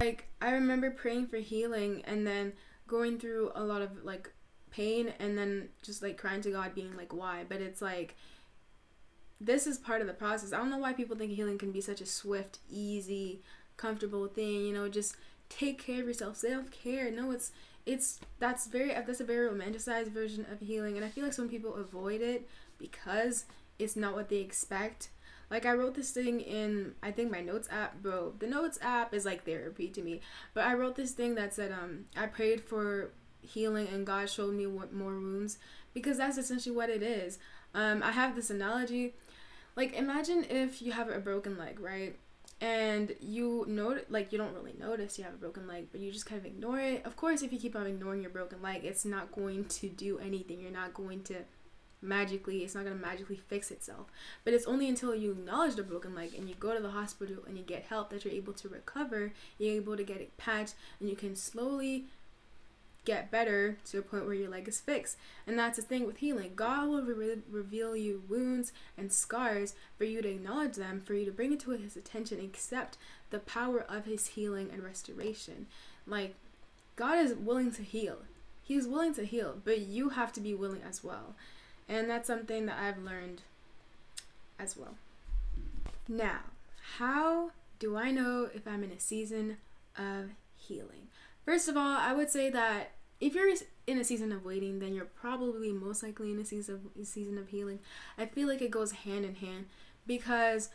Like 0.00 0.28
I 0.40 0.52
remember 0.52 0.90
praying 0.90 1.26
for 1.26 1.36
healing 1.36 2.02
and 2.06 2.26
then 2.26 2.54
going 2.86 3.18
through 3.18 3.52
a 3.54 3.62
lot 3.62 3.82
of 3.82 4.04
like 4.04 4.32
pain 4.70 5.12
and 5.18 5.36
then 5.36 5.68
just 5.82 6.02
like 6.02 6.16
crying 6.16 6.40
to 6.40 6.50
God 6.50 6.74
being 6.74 6.96
like 6.96 7.12
why 7.12 7.44
but 7.48 7.60
it's 7.60 7.82
like 7.82 8.16
this 9.40 9.66
is 9.66 9.78
part 9.78 10.00
of 10.00 10.06
the 10.06 10.12
process. 10.12 10.52
I 10.52 10.58
don't 10.58 10.70
know 10.70 10.78
why 10.78 10.92
people 10.92 11.16
think 11.16 11.32
healing 11.32 11.56
can 11.56 11.72
be 11.72 11.80
such 11.80 12.00
a 12.02 12.06
swift, 12.06 12.58
easy, 12.70 13.40
comfortable 13.78 14.26
thing, 14.26 14.66
you 14.66 14.74
know, 14.74 14.88
just 14.88 15.16
take 15.48 15.82
care 15.82 16.02
of 16.02 16.06
yourself, 16.06 16.36
self-care. 16.36 17.10
No, 17.10 17.30
it's 17.30 17.52
it's 17.86 18.20
that's 18.38 18.66
very 18.66 18.88
that's 18.88 19.20
a 19.20 19.24
very 19.24 19.48
romanticized 19.48 20.12
version 20.12 20.46
of 20.50 20.60
healing 20.60 20.96
and 20.96 21.04
I 21.04 21.08
feel 21.08 21.24
like 21.24 21.32
some 21.32 21.48
people 21.48 21.74
avoid 21.74 22.20
it 22.20 22.48
because 22.78 23.44
it's 23.78 23.96
not 23.96 24.14
what 24.14 24.28
they 24.28 24.38
expect. 24.38 25.10
Like 25.50 25.66
I 25.66 25.72
wrote 25.72 25.94
this 25.94 26.10
thing 26.10 26.40
in 26.40 26.94
I 27.02 27.10
think 27.10 27.30
my 27.30 27.40
notes 27.40 27.68
app, 27.70 28.02
bro. 28.02 28.34
The 28.38 28.46
notes 28.46 28.78
app 28.80 29.12
is 29.12 29.24
like 29.24 29.44
therapy 29.44 29.88
to 29.88 30.02
me. 30.02 30.20
But 30.54 30.64
I 30.64 30.74
wrote 30.74 30.96
this 30.96 31.12
thing 31.12 31.34
that 31.34 31.54
said 31.54 31.72
um 31.72 32.06
I 32.16 32.26
prayed 32.26 32.62
for 32.62 33.10
healing 33.42 33.88
and 33.88 34.06
God 34.06 34.28
showed 34.30 34.54
me 34.54 34.66
what 34.66 34.92
more 34.92 35.14
wounds 35.14 35.58
because 35.94 36.18
that's 36.18 36.38
essentially 36.38 36.74
what 36.74 36.90
it 36.90 37.02
is. 37.02 37.38
Um, 37.74 38.02
I 38.02 38.12
have 38.12 38.36
this 38.36 38.50
analogy, 38.50 39.14
like 39.76 39.94
imagine 39.94 40.44
if 40.48 40.82
you 40.82 40.92
have 40.92 41.08
a 41.08 41.18
broken 41.18 41.56
leg, 41.58 41.80
right? 41.80 42.16
And 42.60 43.14
you 43.20 43.64
know, 43.66 43.98
like 44.08 44.32
you 44.32 44.38
don't 44.38 44.54
really 44.54 44.74
notice 44.78 45.18
you 45.18 45.24
have 45.24 45.34
a 45.34 45.38
broken 45.38 45.66
leg, 45.66 45.88
but 45.90 46.00
you 46.00 46.12
just 46.12 46.26
kind 46.26 46.38
of 46.38 46.46
ignore 46.46 46.78
it. 46.78 47.06
Of 47.06 47.16
course, 47.16 47.42
if 47.42 47.52
you 47.52 47.58
keep 47.58 47.74
on 47.74 47.86
ignoring 47.86 48.20
your 48.20 48.30
broken 48.30 48.60
leg, 48.60 48.84
it's 48.84 49.04
not 49.04 49.32
going 49.32 49.64
to 49.66 49.88
do 49.88 50.18
anything. 50.18 50.60
You're 50.60 50.70
not 50.70 50.92
going 50.92 51.22
to 51.24 51.36
magically 52.02 52.64
it's 52.64 52.74
not 52.74 52.84
going 52.84 52.96
to 52.96 53.02
magically 53.02 53.36
fix 53.36 53.70
itself 53.70 54.06
but 54.44 54.54
it's 54.54 54.66
only 54.66 54.88
until 54.88 55.14
you 55.14 55.32
acknowledge 55.32 55.74
the 55.74 55.82
broken 55.82 56.14
leg 56.14 56.34
and 56.36 56.48
you 56.48 56.54
go 56.58 56.74
to 56.74 56.80
the 56.80 56.90
hospital 56.90 57.38
and 57.46 57.56
you 57.56 57.62
get 57.62 57.82
help 57.84 58.10
that 58.10 58.24
you're 58.24 58.34
able 58.34 58.52
to 58.52 58.68
recover 58.68 59.32
you're 59.58 59.74
able 59.74 59.96
to 59.96 60.02
get 60.02 60.20
it 60.20 60.36
patched 60.36 60.74
and 60.98 61.08
you 61.08 61.16
can 61.16 61.36
slowly 61.36 62.06
get 63.04 63.30
better 63.30 63.78
to 63.86 63.98
a 63.98 64.02
point 64.02 64.26
where 64.26 64.34
your 64.34 64.50
leg 64.50 64.68
is 64.68 64.80
fixed. 64.80 65.16
And 65.46 65.58
that's 65.58 65.76
the 65.76 65.82
thing 65.82 66.06
with 66.06 66.18
healing. 66.18 66.52
God 66.54 66.88
will 66.88 67.02
re- 67.02 67.38
reveal 67.50 67.96
you 67.96 68.22
wounds 68.28 68.72
and 68.96 69.12
scars 69.12 69.74
for 69.96 70.04
you 70.04 70.20
to 70.22 70.28
acknowledge 70.28 70.76
them, 70.76 71.00
for 71.00 71.14
you 71.14 71.24
to 71.24 71.32
bring 71.32 71.52
it 71.52 71.60
to 71.60 71.70
his 71.70 71.96
attention, 71.96 72.40
accept 72.40 72.98
the 73.30 73.38
power 73.38 73.84
of 73.88 74.04
his 74.04 74.28
healing 74.28 74.70
and 74.72 74.84
restoration. 74.84 75.66
Like, 76.06 76.34
God 76.96 77.18
is 77.18 77.34
willing 77.34 77.72
to 77.72 77.82
heal. 77.82 78.18
He's 78.62 78.86
willing 78.86 79.14
to 79.14 79.24
heal, 79.24 79.56
but 79.64 79.80
you 79.80 80.10
have 80.10 80.32
to 80.34 80.40
be 80.40 80.54
willing 80.54 80.82
as 80.86 81.02
well. 81.02 81.34
And 81.90 82.08
that's 82.08 82.28
something 82.28 82.66
that 82.66 82.78
I've 82.78 83.02
learned 83.02 83.42
as 84.60 84.76
well. 84.76 84.94
Now, 86.08 86.38
how 86.98 87.50
do 87.80 87.96
I 87.96 88.12
know 88.12 88.48
if 88.54 88.66
I'm 88.68 88.84
in 88.84 88.92
a 88.92 89.00
season 89.00 89.56
of 89.98 90.30
healing? 90.54 91.08
First 91.44 91.68
of 91.68 91.76
all, 91.76 91.98
I 91.98 92.12
would 92.12 92.30
say 92.30 92.48
that 92.50 92.92
if 93.20 93.34
you're 93.34 93.52
in 93.88 93.98
a 93.98 94.04
season 94.04 94.30
of 94.30 94.44
waiting, 94.44 94.78
then 94.78 94.94
you're 94.94 95.04
probably 95.04 95.72
most 95.72 96.04
likely 96.04 96.30
in 96.30 96.38
a 96.38 96.44
season 96.44 96.92
of 96.96 97.06
season 97.06 97.36
of 97.36 97.48
healing. 97.48 97.80
I 98.16 98.26
feel 98.26 98.46
like 98.46 98.62
it 98.62 98.70
goes 98.70 98.92
hand 98.92 99.24
in 99.24 99.34
hand 99.34 99.66
because 100.06 100.68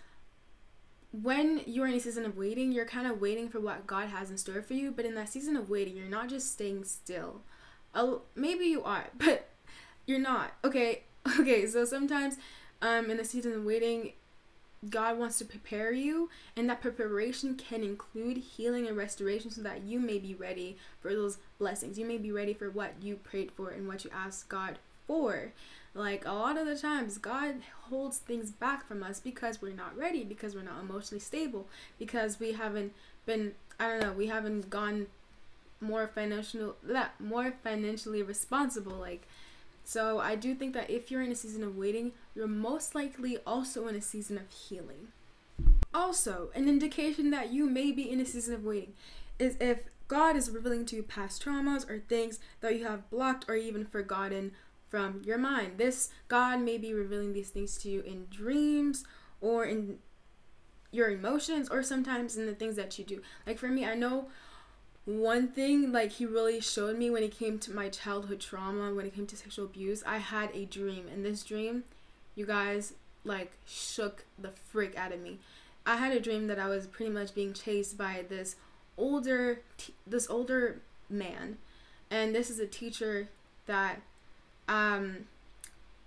when 1.13 1.61
you're 1.65 1.87
in 1.87 1.93
a 1.93 1.99
season 2.01 2.25
of 2.25 2.35
waiting, 2.35 2.73
you're 2.73 2.85
kind 2.85 3.07
of 3.07 3.21
waiting 3.21 3.47
for 3.47 3.61
what 3.61 3.87
God 3.87 4.09
has 4.09 4.29
in 4.29 4.37
store 4.37 4.61
for 4.61 4.73
you. 4.73 4.91
But 4.91 5.05
in 5.05 5.15
that 5.15 5.29
season 5.29 5.55
of 5.55 5.69
waiting, 5.69 5.95
you're 5.95 6.07
not 6.09 6.27
just 6.27 6.51
staying 6.51 6.83
still. 6.83 7.41
Maybe 8.35 8.65
you 8.65 8.83
are, 8.83 9.05
but 9.17 9.49
you're 10.05 10.19
not. 10.19 10.53
Okay, 10.63 11.03
okay. 11.39 11.65
So 11.67 11.85
sometimes, 11.85 12.37
um, 12.81 13.09
in 13.09 13.17
the 13.17 13.25
season 13.25 13.53
of 13.53 13.65
waiting, 13.65 14.13
God 14.89 15.17
wants 15.17 15.37
to 15.39 15.45
prepare 15.45 15.91
you, 15.91 16.29
and 16.55 16.69
that 16.69 16.81
preparation 16.81 17.55
can 17.55 17.83
include 17.83 18.37
healing 18.37 18.87
and 18.87 18.97
restoration 18.97 19.49
so 19.49 19.61
that 19.61 19.83
you 19.83 19.99
may 19.99 20.19
be 20.19 20.35
ready 20.35 20.77
for 21.01 21.13
those 21.13 21.37
blessings. 21.57 21.97
You 21.97 22.05
may 22.05 22.17
be 22.17 22.31
ready 22.31 22.53
for 22.53 22.69
what 22.69 22.93
you 23.01 23.15
prayed 23.15 23.51
for 23.51 23.69
and 23.69 23.87
what 23.87 24.03
you 24.03 24.11
asked 24.13 24.49
God 24.49 24.77
for. 25.07 25.53
Like 25.93 26.25
a 26.25 26.33
lot 26.33 26.57
of 26.57 26.67
the 26.67 26.77
times, 26.77 27.17
God 27.17 27.55
holds 27.89 28.17
things 28.17 28.51
back 28.51 28.85
from 28.85 29.01
us 29.01 29.19
because 29.19 29.61
we're 29.61 29.73
not 29.73 29.97
ready, 29.97 30.23
because 30.23 30.53
we're 30.53 30.61
not 30.61 30.81
emotionally 30.81 31.21
stable, 31.21 31.67
because 31.97 32.39
we 32.39 32.51
haven't 32.51 32.93
been, 33.25 33.53
I 33.79 33.87
don't 33.87 34.01
know, 34.01 34.11
we 34.11 34.27
haven't 34.27 34.69
gone 34.69 35.07
more 35.79 36.07
financial, 36.07 36.75
that 36.83 37.19
more 37.19 37.53
financially 37.63 38.21
responsible. 38.21 38.97
Like, 38.97 39.25
so 39.85 40.19
I 40.19 40.35
do 40.35 40.55
think 40.55 40.73
that 40.73 40.89
if 40.89 41.11
you're 41.11 41.21
in 41.21 41.31
a 41.31 41.35
season 41.35 41.63
of 41.63 41.77
waiting, 41.77 42.11
you're 42.33 42.47
most 42.47 42.95
likely 42.95 43.37
also 43.45 43.87
in 43.87 43.95
a 43.95 44.01
season 44.01 44.37
of 44.37 44.49
healing. 44.49 45.09
Also, 45.93 46.49
an 46.55 46.67
indication 46.67 47.29
that 47.29 47.53
you 47.53 47.67
may 47.67 47.91
be 47.91 48.09
in 48.09 48.19
a 48.19 48.25
season 48.25 48.55
of 48.55 48.65
waiting 48.65 48.93
is 49.39 49.55
if 49.61 49.79
God 50.07 50.35
is 50.35 50.49
revealing 50.49 50.85
to 50.87 50.95
you 50.95 51.03
past 51.03 51.43
traumas 51.43 51.89
or 51.89 51.99
things 51.99 52.39
that 52.61 52.77
you 52.77 52.85
have 52.85 53.09
blocked 53.09 53.45
or 53.47 53.55
even 53.55 53.85
forgotten 53.85 54.51
from 54.89 55.21
your 55.23 55.37
mind. 55.37 55.77
This 55.77 56.09
God 56.27 56.61
may 56.61 56.77
be 56.77 56.93
revealing 56.93 57.33
these 57.33 57.49
things 57.49 57.77
to 57.79 57.89
you 57.89 58.01
in 58.01 58.27
dreams 58.29 59.03
or 59.39 59.65
in 59.65 59.99
your 60.91 61.09
emotions 61.09 61.69
or 61.69 61.83
sometimes 61.83 62.37
in 62.37 62.45
the 62.45 62.55
things 62.55 62.75
that 62.75 62.97
you 62.97 63.05
do. 63.05 63.21
Like 63.45 63.59
for 63.59 63.67
me, 63.67 63.85
I 63.85 63.95
know 63.95 64.29
one 65.05 65.47
thing 65.47 65.91
like 65.91 66.13
he 66.13 66.25
really 66.25 66.59
showed 66.59 66.97
me 66.97 67.09
when 67.09 67.21
it 67.21 67.37
came 67.37 67.59
to 67.59 67.71
my 67.71 67.89
childhood 67.89 68.39
trauma 68.39 68.91
when 68.91 69.05
it 69.05 69.13
came 69.13 69.27
to 69.27 69.37
sexual 69.37 69.65
abuse 69.65 70.03
i 70.07 70.17
had 70.17 70.49
a 70.55 70.65
dream 70.65 71.05
and 71.13 71.23
this 71.23 71.43
dream 71.43 71.83
you 72.33 72.45
guys 72.45 72.93
like 73.25 73.53
shook 73.65 74.23
the 74.37 74.49
frick 74.49 74.95
out 74.95 75.11
of 75.11 75.19
me. 75.19 75.39
I 75.85 75.97
had 75.97 76.11
a 76.13 76.19
dream 76.19 76.47
that 76.47 76.59
i 76.59 76.67
was 76.67 76.87
pretty 76.87 77.11
much 77.11 77.35
being 77.35 77.53
chased 77.53 77.97
by 77.97 78.25
this 78.27 78.55
older 78.97 79.61
t- 79.77 79.93
this 80.07 80.29
older 80.29 80.81
man 81.09 81.57
and 82.09 82.33
this 82.33 82.49
is 82.49 82.59
a 82.59 82.65
teacher 82.65 83.27
that 83.67 84.01
um 84.67 85.27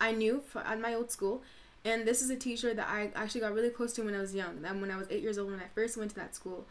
i 0.00 0.10
knew 0.10 0.40
for, 0.40 0.60
at 0.62 0.80
my 0.80 0.94
old 0.94 1.10
school 1.10 1.42
and 1.84 2.06
this 2.08 2.22
is 2.22 2.30
a 2.30 2.36
teacher 2.36 2.74
that 2.74 2.88
i 2.88 3.10
actually 3.14 3.40
got 3.40 3.52
really 3.52 3.70
close 3.70 3.92
to 3.92 4.02
when 4.02 4.14
i 4.14 4.18
was 4.18 4.34
young 4.34 4.62
then 4.62 4.80
when 4.80 4.90
i 4.90 4.96
was 4.96 5.06
eight 5.10 5.22
years 5.22 5.38
old 5.38 5.50
when 5.50 5.60
i 5.60 5.68
first 5.74 5.96
went 5.96 6.10
to 6.10 6.16
that 6.16 6.34
school 6.34 6.64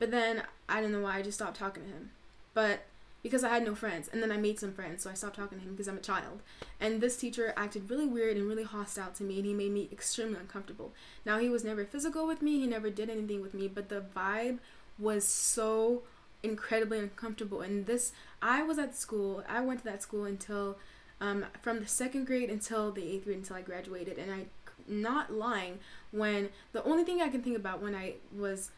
but 0.00 0.10
then 0.10 0.42
I 0.68 0.80
don't 0.80 0.90
know 0.90 1.02
why 1.02 1.18
I 1.18 1.22
just 1.22 1.38
stopped 1.38 1.58
talking 1.58 1.84
to 1.84 1.88
him. 1.88 2.10
But 2.54 2.80
because 3.22 3.44
I 3.44 3.50
had 3.50 3.64
no 3.64 3.74
friends, 3.74 4.08
and 4.10 4.22
then 4.22 4.32
I 4.32 4.38
made 4.38 4.58
some 4.58 4.72
friends, 4.72 5.02
so 5.02 5.10
I 5.10 5.14
stopped 5.14 5.36
talking 5.36 5.58
to 5.58 5.64
him 5.64 5.72
because 5.72 5.86
I'm 5.86 5.98
a 5.98 6.00
child. 6.00 6.40
And 6.80 7.00
this 7.00 7.18
teacher 7.18 7.52
acted 7.56 7.90
really 7.90 8.06
weird 8.06 8.36
and 8.36 8.48
really 8.48 8.64
hostile 8.64 9.12
to 9.12 9.22
me, 9.22 9.36
and 9.36 9.46
he 9.46 9.54
made 9.54 9.72
me 9.72 9.88
extremely 9.92 10.38
uncomfortable. 10.40 10.92
Now 11.24 11.38
he 11.38 11.50
was 11.50 11.62
never 11.62 11.84
physical 11.84 12.26
with 12.26 12.42
me, 12.42 12.58
he 12.58 12.66
never 12.66 12.90
did 12.90 13.10
anything 13.10 13.42
with 13.42 13.54
me, 13.54 13.68
but 13.68 13.90
the 13.90 14.02
vibe 14.16 14.58
was 14.98 15.24
so 15.24 16.02
incredibly 16.42 16.98
uncomfortable. 16.98 17.60
And 17.60 17.84
this, 17.84 18.12
I 18.40 18.62
was 18.62 18.78
at 18.78 18.96
school. 18.96 19.44
I 19.46 19.60
went 19.60 19.80
to 19.80 19.84
that 19.84 20.02
school 20.02 20.24
until 20.24 20.78
um, 21.20 21.44
from 21.60 21.80
the 21.80 21.86
second 21.86 22.26
grade 22.26 22.48
until 22.48 22.90
the 22.90 23.06
eighth 23.06 23.24
grade 23.24 23.36
until 23.36 23.56
I 23.56 23.60
graduated, 23.60 24.16
and 24.16 24.32
I 24.32 24.46
not 24.88 25.32
lying 25.32 25.78
when 26.10 26.48
the 26.72 26.82
only 26.84 27.04
thing 27.04 27.20
I 27.20 27.28
can 27.28 27.42
think 27.42 27.56
about 27.56 27.82
when 27.82 27.94
I 27.94 28.14
was 28.34 28.70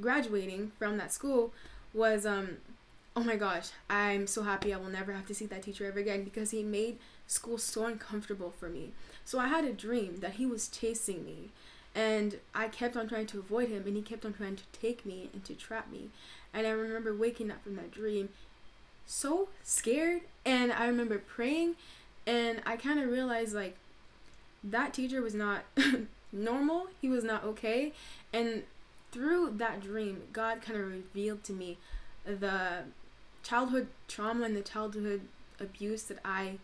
graduating 0.00 0.72
from 0.78 0.96
that 0.98 1.12
school 1.12 1.52
was 1.94 2.26
um 2.26 2.58
oh 3.14 3.22
my 3.22 3.36
gosh 3.36 3.68
i'm 3.88 4.26
so 4.26 4.42
happy 4.42 4.72
i 4.72 4.76
will 4.76 4.90
never 4.90 5.12
have 5.12 5.26
to 5.26 5.34
see 5.34 5.46
that 5.46 5.62
teacher 5.62 5.86
ever 5.86 5.98
again 6.00 6.24
because 6.24 6.50
he 6.50 6.62
made 6.62 6.98
school 7.26 7.58
so 7.58 7.86
uncomfortable 7.86 8.52
for 8.56 8.68
me. 8.68 8.92
So 9.24 9.38
i 9.38 9.48
had 9.48 9.64
a 9.64 9.72
dream 9.72 10.18
that 10.20 10.34
he 10.34 10.46
was 10.46 10.68
chasing 10.68 11.24
me 11.24 11.48
and 11.94 12.36
i 12.54 12.68
kept 12.68 12.96
on 12.96 13.08
trying 13.08 13.26
to 13.26 13.38
avoid 13.38 13.68
him 13.68 13.84
and 13.86 13.96
he 13.96 14.02
kept 14.02 14.24
on 14.24 14.34
trying 14.34 14.56
to 14.56 14.62
take 14.72 15.04
me 15.04 15.28
and 15.32 15.44
to 15.44 15.54
trap 15.54 15.90
me. 15.90 16.10
And 16.52 16.66
i 16.66 16.70
remember 16.70 17.14
waking 17.14 17.50
up 17.50 17.62
from 17.64 17.76
that 17.76 17.90
dream 17.90 18.28
so 19.06 19.48
scared 19.62 20.22
and 20.44 20.72
i 20.72 20.86
remember 20.86 21.18
praying 21.18 21.76
and 22.26 22.60
i 22.66 22.76
kind 22.76 22.98
of 22.98 23.08
realized 23.08 23.54
like 23.54 23.76
that 24.64 24.92
teacher 24.92 25.22
was 25.22 25.34
not 25.34 25.62
normal. 26.32 26.88
He 27.00 27.08
was 27.08 27.24
not 27.24 27.44
okay. 27.44 27.92
And 28.32 28.64
through 29.16 29.54
that 29.56 29.80
dream, 29.80 30.24
God 30.34 30.60
kind 30.60 30.78
of 30.78 30.86
revealed 30.90 31.42
to 31.44 31.54
me 31.54 31.78
the 32.26 32.84
childhood 33.42 33.86
trauma 34.08 34.44
and 34.44 34.54
the 34.54 34.60
childhood 34.60 35.22
abuse 35.58 36.02
that 36.02 36.18
I 36.22 36.58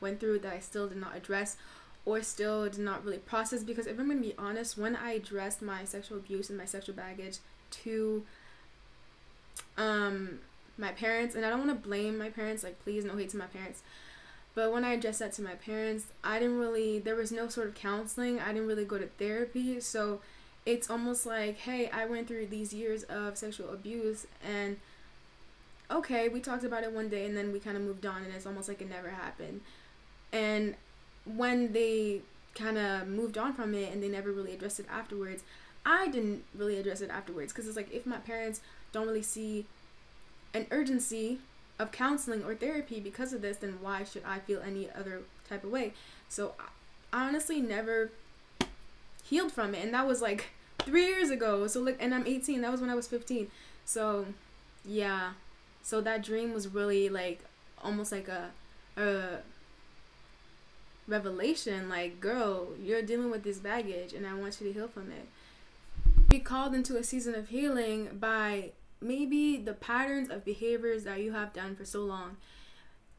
went 0.00 0.18
through 0.18 0.38
that 0.38 0.52
I 0.54 0.60
still 0.60 0.88
did 0.88 0.96
not 0.96 1.14
address 1.14 1.58
or 2.06 2.22
still 2.22 2.70
did 2.70 2.78
not 2.78 3.04
really 3.04 3.18
process. 3.18 3.62
Because 3.62 3.86
if 3.86 3.98
I'm 3.98 4.06
going 4.06 4.22
to 4.22 4.28
be 4.28 4.34
honest, 4.38 4.78
when 4.78 4.96
I 4.96 5.10
addressed 5.10 5.60
my 5.60 5.84
sexual 5.84 6.16
abuse 6.16 6.48
and 6.48 6.56
my 6.56 6.64
sexual 6.64 6.94
baggage 6.94 7.36
to 7.82 8.24
um 9.76 10.38
my 10.78 10.92
parents 10.92 11.34
and 11.34 11.44
I 11.44 11.50
don't 11.50 11.66
want 11.66 11.70
to 11.70 11.88
blame 11.88 12.16
my 12.16 12.30
parents 12.30 12.64
like 12.64 12.82
please 12.82 13.04
no 13.04 13.14
hate 13.14 13.28
to 13.30 13.36
my 13.36 13.46
parents 13.46 13.82
but 14.54 14.72
when 14.72 14.84
I 14.84 14.94
addressed 14.94 15.18
that 15.18 15.32
to 15.34 15.42
my 15.42 15.54
parents 15.54 16.06
I 16.24 16.38
didn't 16.38 16.58
really 16.58 16.98
there 16.98 17.14
was 17.14 17.30
no 17.30 17.48
sort 17.48 17.68
of 17.68 17.74
counseling. 17.74 18.40
I 18.40 18.48
didn't 18.48 18.68
really 18.68 18.86
go 18.86 18.96
to 18.96 19.06
therapy. 19.06 19.80
So 19.80 20.20
it's 20.66 20.90
almost 20.90 21.26
like, 21.26 21.58
hey, 21.58 21.88
I 21.92 22.06
went 22.06 22.28
through 22.28 22.46
these 22.46 22.72
years 22.72 23.02
of 23.04 23.36
sexual 23.36 23.72
abuse 23.72 24.26
and 24.46 24.76
okay, 25.90 26.28
we 26.28 26.40
talked 26.40 26.64
about 26.64 26.84
it 26.84 26.92
one 26.92 27.08
day 27.08 27.26
and 27.26 27.36
then 27.36 27.52
we 27.52 27.58
kind 27.58 27.76
of 27.76 27.82
moved 27.82 28.06
on 28.06 28.22
and 28.22 28.32
it's 28.34 28.46
almost 28.46 28.68
like 28.68 28.80
it 28.80 28.88
never 28.88 29.10
happened. 29.10 29.60
And 30.32 30.74
when 31.24 31.72
they 31.72 32.20
kind 32.54 32.78
of 32.78 33.08
moved 33.08 33.38
on 33.38 33.52
from 33.52 33.74
it 33.74 33.92
and 33.92 34.02
they 34.02 34.08
never 34.08 34.30
really 34.30 34.54
addressed 34.54 34.80
it 34.80 34.86
afterwards, 34.90 35.42
I 35.84 36.08
didn't 36.08 36.44
really 36.54 36.78
address 36.78 37.00
it 37.00 37.10
afterwards 37.10 37.52
because 37.52 37.66
it's 37.66 37.76
like 37.76 37.92
if 37.92 38.06
my 38.06 38.18
parents 38.18 38.60
don't 38.92 39.06
really 39.06 39.22
see 39.22 39.66
an 40.52 40.66
urgency 40.70 41.38
of 41.78 41.90
counseling 41.90 42.44
or 42.44 42.54
therapy 42.54 43.00
because 43.00 43.32
of 43.32 43.40
this, 43.40 43.56
then 43.56 43.78
why 43.80 44.04
should 44.04 44.22
I 44.24 44.38
feel 44.40 44.60
any 44.60 44.88
other 44.90 45.22
type 45.48 45.64
of 45.64 45.70
way? 45.70 45.94
So 46.28 46.54
I 47.12 47.26
honestly 47.26 47.60
never 47.60 48.10
healed 49.30 49.52
from 49.52 49.74
it. 49.74 49.84
And 49.84 49.94
that 49.94 50.06
was 50.06 50.20
like 50.20 50.50
three 50.80 51.06
years 51.06 51.30
ago. 51.30 51.66
So 51.68 51.80
like 51.80 51.96
and 52.00 52.12
i'm 52.12 52.26
18 52.26 52.60
that 52.60 52.70
was 52.70 52.80
when 52.80 52.90
i 52.90 52.94
was 52.94 53.06
15 53.06 53.48
so 53.84 54.26
yeah. 54.84 55.32
So 55.82 56.00
that 56.00 56.22
dream 56.22 56.52
was 56.52 56.68
really 56.68 57.08
like 57.08 57.40
almost 57.82 58.12
like 58.12 58.28
a 58.28 58.50
a 58.96 59.38
revelation. 61.08 61.88
Like 61.88 62.20
girl 62.20 62.68
you're 62.82 63.02
dealing 63.02 63.30
with 63.30 63.42
this 63.42 63.58
baggage 63.58 64.12
and 64.12 64.26
i 64.26 64.34
want 64.34 64.60
you 64.60 64.66
to 64.68 64.72
heal 64.72 64.88
from 64.88 65.10
it. 65.10 65.26
Be 66.28 66.38
called 66.38 66.74
into 66.74 66.96
a 66.96 67.02
season 67.02 67.34
of 67.34 67.48
healing 67.48 68.18
by 68.20 68.70
maybe 69.00 69.56
the 69.56 69.72
patterns 69.72 70.30
of 70.30 70.44
behaviors 70.44 71.04
that 71.04 71.20
you 71.20 71.32
have 71.32 71.52
done 71.52 71.74
for 71.74 71.84
so 71.84 72.02
long. 72.02 72.36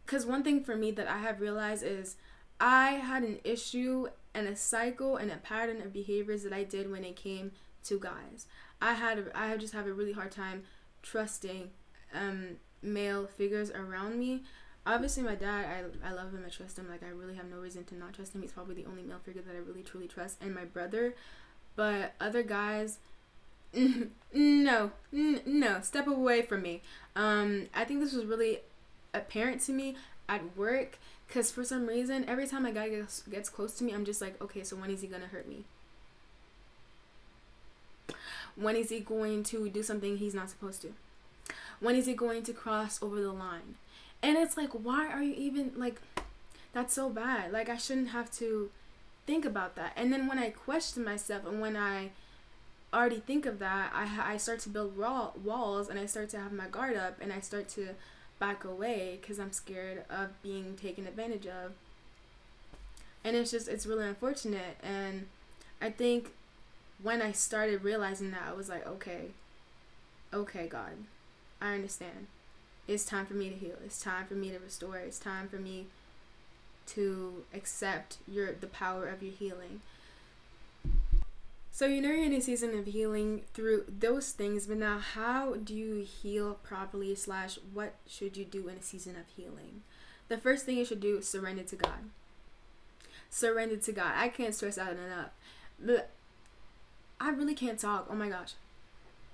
Because 0.05 0.25
one 0.25 0.43
thing 0.43 0.63
for 0.63 0.75
me 0.75 0.91
that 0.91 1.07
i 1.07 1.19
have 1.19 1.41
realized 1.41 1.83
is 1.83 2.15
i 2.59 2.91
had 2.91 3.23
an 3.23 3.39
issue 3.43 4.07
and 4.33 4.47
a 4.47 4.55
cycle 4.55 5.17
and 5.17 5.31
a 5.31 5.37
pattern 5.37 5.81
of 5.81 5.93
behaviors 5.93 6.43
that 6.43 6.53
I 6.53 6.63
did 6.63 6.89
when 6.89 7.03
it 7.03 7.15
came 7.15 7.51
to 7.85 7.99
guys. 7.99 8.45
I 8.81 8.93
had 8.93 9.19
a, 9.19 9.25
I 9.37 9.57
just 9.57 9.73
have 9.73 9.87
a 9.87 9.93
really 9.93 10.13
hard 10.13 10.31
time 10.31 10.63
trusting 11.03 11.69
um, 12.13 12.57
male 12.81 13.27
figures 13.27 13.71
around 13.71 14.19
me. 14.19 14.43
Obviously, 14.85 15.21
my 15.21 15.35
dad, 15.35 15.65
I, 16.03 16.09
I 16.09 16.13
love 16.13 16.31
him, 16.31 16.43
I 16.45 16.49
trust 16.49 16.79
him. 16.79 16.89
Like, 16.89 17.03
I 17.03 17.09
really 17.09 17.35
have 17.35 17.49
no 17.49 17.57
reason 17.57 17.83
to 17.85 17.95
not 17.95 18.13
trust 18.13 18.33
him. 18.33 18.41
He's 18.41 18.51
probably 18.51 18.75
the 18.75 18.85
only 18.85 19.03
male 19.03 19.19
figure 19.23 19.43
that 19.43 19.55
I 19.55 19.59
really 19.59 19.83
truly 19.83 20.07
trust, 20.07 20.41
and 20.41 20.55
my 20.55 20.65
brother. 20.65 21.13
But 21.75 22.13
other 22.19 22.41
guys, 22.41 22.97
no, 24.33 24.91
no, 25.11 25.81
step 25.81 26.07
away 26.07 26.41
from 26.41 26.63
me. 26.63 26.81
Um, 27.15 27.67
I 27.75 27.85
think 27.85 27.99
this 27.99 28.13
was 28.13 28.25
really 28.25 28.59
apparent 29.13 29.61
to 29.61 29.71
me 29.71 29.95
at 30.31 30.57
work 30.57 30.97
because 31.27 31.51
for 31.51 31.63
some 31.63 31.87
reason, 31.87 32.25
every 32.27 32.47
time 32.47 32.65
a 32.65 32.71
guy 32.71 32.89
gets, 32.89 33.21
gets 33.23 33.49
close 33.49 33.73
to 33.75 33.83
me, 33.83 33.93
I'm 33.93 34.05
just 34.05 34.21
like, 34.21 34.41
okay, 34.41 34.63
so 34.63 34.75
when 34.75 34.89
is 34.89 35.01
he 35.01 35.07
gonna 35.07 35.27
hurt 35.27 35.47
me? 35.47 35.63
When 38.55 38.75
is 38.75 38.89
he 38.89 38.99
going 38.99 39.43
to 39.43 39.69
do 39.69 39.83
something 39.83 40.17
he's 40.17 40.33
not 40.33 40.49
supposed 40.49 40.81
to? 40.81 40.93
When 41.79 41.95
is 41.95 42.05
he 42.05 42.13
going 42.13 42.43
to 42.43 42.53
cross 42.53 43.01
over 43.01 43.21
the 43.21 43.31
line? 43.31 43.75
And 44.21 44.37
it's 44.37 44.57
like, 44.57 44.71
why 44.71 45.07
are 45.07 45.23
you 45.23 45.33
even 45.33 45.71
like, 45.75 46.01
that's 46.73 46.93
so 46.93 47.09
bad. 47.09 47.51
Like, 47.51 47.69
I 47.69 47.77
shouldn't 47.77 48.09
have 48.09 48.31
to 48.33 48.69
think 49.25 49.45
about 49.45 49.75
that. 49.75 49.93
And 49.95 50.11
then 50.11 50.27
when 50.27 50.37
I 50.37 50.49
question 50.49 51.03
myself 51.03 51.45
and 51.45 51.61
when 51.61 51.75
I 51.75 52.11
already 52.93 53.19
think 53.19 53.45
of 53.45 53.59
that, 53.59 53.91
I, 53.93 54.33
I 54.33 54.37
start 54.37 54.59
to 54.61 54.69
build 54.69 54.97
raw 54.97 55.31
walls 55.43 55.89
and 55.89 55.97
I 55.99 56.05
start 56.05 56.29
to 56.29 56.39
have 56.39 56.51
my 56.51 56.67
guard 56.67 56.95
up 56.95 57.17
and 57.21 57.31
I 57.31 57.39
start 57.39 57.67
to 57.69 57.89
back 58.41 58.65
away 58.65 59.19
because 59.21 59.39
I'm 59.39 59.51
scared 59.51 60.03
of 60.09 60.41
being 60.41 60.75
taken 60.75 61.05
advantage 61.05 61.45
of. 61.45 61.73
And 63.23 63.35
it's 63.37 63.51
just, 63.51 63.67
it's 63.67 63.85
really 63.85 64.07
unfortunate. 64.07 64.77
And 64.81 65.27
I 65.79 65.91
think 65.91 66.31
when 67.01 67.21
I 67.21 67.31
started 67.33 67.83
realizing 67.83 68.31
that, 68.31 68.41
I 68.49 68.53
was 68.53 68.67
like, 68.67 68.85
okay, 68.87 69.27
okay, 70.33 70.67
God, 70.67 70.93
I 71.61 71.75
understand. 71.75 72.25
It's 72.87 73.05
time 73.05 73.27
for 73.27 73.35
me 73.35 73.49
to 73.49 73.55
heal. 73.55 73.75
It's 73.85 74.01
time 74.01 74.25
for 74.25 74.33
me 74.33 74.49
to 74.49 74.57
restore. 74.57 74.97
It's 74.97 75.19
time 75.19 75.47
for 75.47 75.57
me 75.57 75.85
to 76.87 77.43
accept 77.53 78.17
your 78.27 78.53
the 78.53 78.67
power 78.67 79.05
of 79.05 79.21
your 79.21 79.33
healing. 79.33 79.81
So 81.73 81.85
you 81.85 82.01
know 82.01 82.09
you're 82.09 82.25
in 82.25 82.33
a 82.33 82.41
season 82.41 82.77
of 82.77 82.85
healing 82.85 83.43
through 83.53 83.85
those 83.87 84.31
things, 84.31 84.67
but 84.67 84.77
now 84.77 84.99
how 84.99 85.55
do 85.55 85.73
you 85.73 86.05
heal 86.05 86.55
properly 86.63 87.15
slash 87.15 87.57
what 87.73 87.95
should 88.05 88.35
you 88.35 88.43
do 88.43 88.67
in 88.67 88.77
a 88.77 88.83
season 88.83 89.15
of 89.15 89.23
healing? 89.35 89.81
The 90.27 90.37
first 90.37 90.65
thing 90.65 90.77
you 90.77 90.85
should 90.85 90.99
do 90.99 91.17
is 91.17 91.27
surrender 91.27 91.63
to 91.63 91.75
God. 91.75 92.09
Surrender 93.29 93.77
to 93.77 93.91
God. 93.91 94.13
I 94.15 94.27
can't 94.27 94.53
stress 94.53 94.77
out 94.77 94.93
enough. 94.93 95.29
But 95.79 96.09
I 97.19 97.29
really 97.29 97.55
can't 97.55 97.79
talk. 97.79 98.07
Oh 98.09 98.15
my 98.15 98.29
gosh. 98.29 98.53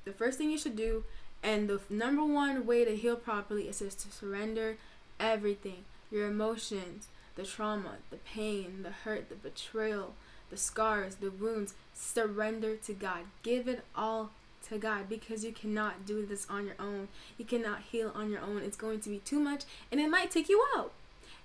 The 0.06 0.14
first 0.14 0.38
thing 0.38 0.52
you 0.52 0.58
should 0.58 0.76
do 0.76 1.04
and 1.44 1.68
the 1.68 1.80
number 1.90 2.24
one 2.24 2.66
way 2.66 2.86
to 2.86 2.96
heal 2.96 3.16
properly 3.16 3.68
is 3.68 3.80
just 3.80 4.00
to 4.02 4.12
surrender 4.12 4.78
everything. 5.20 5.86
Your 6.12 6.28
emotions, 6.28 7.08
the 7.36 7.44
trauma, 7.44 7.98
the 8.10 8.18
pain, 8.18 8.84
the 8.84 8.92
hurt, 8.92 9.30
the 9.30 9.36
betrayal, 9.36 10.14
the 10.50 10.58
scars, 10.58 11.16
the 11.16 11.32
wounds, 11.32 11.74
surrender 11.94 12.76
to 12.76 12.94
God. 12.94 13.22
Give 13.44 13.68
it 13.68 13.84
all 13.96 14.32
to 14.70 14.78
God 14.78 15.10
because 15.10 15.44
you 15.44 15.52
cannot 15.52 16.06
do 16.06 16.26
this 16.26 16.48
on 16.50 16.66
your 16.66 16.76
own. 16.80 17.08
You 17.38 17.46
cannot 17.46 17.82
heal 17.92 18.12
on 18.14 18.30
your 18.30 18.42
own. 18.42 18.58
It's 18.58 18.78
going 18.78 19.00
to 19.02 19.10
be 19.10 19.20
too 19.20 19.40
much 19.40 19.64
and 19.92 20.00
it 20.00 20.10
might 20.10 20.32
take 20.32 20.50
you 20.50 20.64
out. 20.78 20.92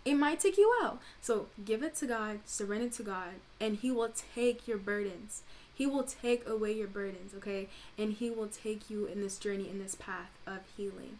It 0.04 0.14
might 0.14 0.40
take 0.40 0.59
you 0.59 0.73
out. 0.82 1.00
So 1.21 1.47
give 1.64 1.82
it 1.82 1.94
to 1.97 2.06
God, 2.06 2.40
surrender 2.44 2.88
to 2.97 3.02
God, 3.02 3.35
and 3.61 3.76
He 3.76 3.90
will 3.90 4.11
take 4.35 4.66
your 4.66 4.78
burdens. 4.78 5.42
He 5.73 5.87
will 5.87 6.02
take 6.02 6.47
away 6.47 6.73
your 6.73 6.88
burdens, 6.88 7.35
okay? 7.37 7.68
And 7.97 8.12
He 8.12 8.28
will 8.28 8.49
take 8.49 8.90
you 8.90 9.06
in 9.06 9.21
this 9.21 9.38
journey, 9.38 9.68
in 9.68 9.78
this 9.78 9.94
path 9.94 10.30
of 10.47 10.61
healing. 10.76 11.18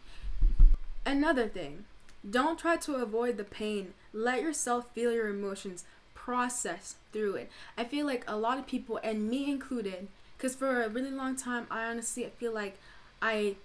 Another 1.05 1.47
thing, 1.47 1.85
don't 2.29 2.59
try 2.59 2.77
to 2.77 2.95
avoid 2.95 3.37
the 3.37 3.43
pain. 3.43 3.93
Let 4.13 4.41
yourself 4.41 4.85
feel 4.93 5.11
your 5.11 5.27
emotions, 5.27 5.85
process 6.23 6.95
through 7.11 7.35
it. 7.35 7.51
I 7.77 7.83
feel 7.83 8.05
like 8.05 8.23
a 8.27 8.37
lot 8.37 8.57
of 8.57 8.65
people, 8.65 8.99
and 9.03 9.29
me 9.29 9.49
included, 9.49 10.07
because 10.37 10.55
for 10.55 10.81
a 10.81 10.89
really 10.89 11.11
long 11.11 11.35
time, 11.35 11.67
I 11.69 11.85
honestly 11.85 12.25
feel 12.37 12.53
like 12.53 12.77
I 13.21 13.55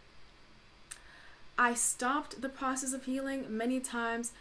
I 1.58 1.74
stopped 1.74 2.40
the 2.40 2.48
process 2.48 2.92
of 2.92 3.04
healing 3.04 3.46
many 3.48 3.80
times 3.80 4.32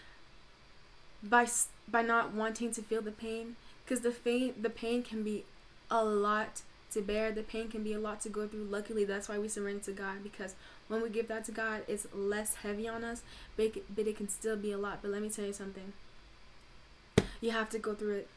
by 1.24 1.48
by 1.88 2.02
not 2.02 2.34
wanting 2.34 2.72
to 2.74 2.82
feel 2.82 3.02
the 3.02 3.12
pain 3.12 3.56
because 3.84 4.02
the 4.02 4.12
pain 4.12 4.54
the 4.62 4.70
pain 4.70 5.02
can 5.02 5.24
be 5.24 5.46
a 5.90 6.04
lot 6.04 6.62
to 6.92 7.02
bear. 7.02 7.32
The 7.32 7.44
pain 7.44 7.70
can 7.70 7.84
be 7.84 7.94
a 7.94 8.00
lot 8.00 8.22
to 8.22 8.30
go 8.30 8.48
through. 8.48 8.66
Luckily 8.66 9.04
that's 9.04 9.28
why 9.30 9.40
we 9.40 9.48
surrender 9.48 9.84
to 9.86 9.92
god 9.92 10.22
because 10.22 10.54
when 10.88 11.02
we 11.02 11.10
give 11.10 11.28
that 11.28 11.44
to 11.46 11.52
god 11.52 11.82
it's 11.88 12.08
less 12.14 12.56
heavy 12.56 12.88
on 12.88 13.04
us 13.04 13.22
but 13.58 13.66
it, 13.66 13.96
but 13.96 14.08
it 14.08 14.18
can 14.18 14.30
still 14.30 14.56
be 14.56 14.72
a 14.72 14.78
lot. 14.78 15.00
But 15.02 15.12
let 15.12 15.22
me 15.22 15.30
tell 15.30 15.46
you 15.46 15.54
something 15.54 15.94
you 17.42 17.52
have 17.52 17.70
to 17.72 17.80
go 17.80 17.94
through 17.94 18.16
it. 18.16 18.28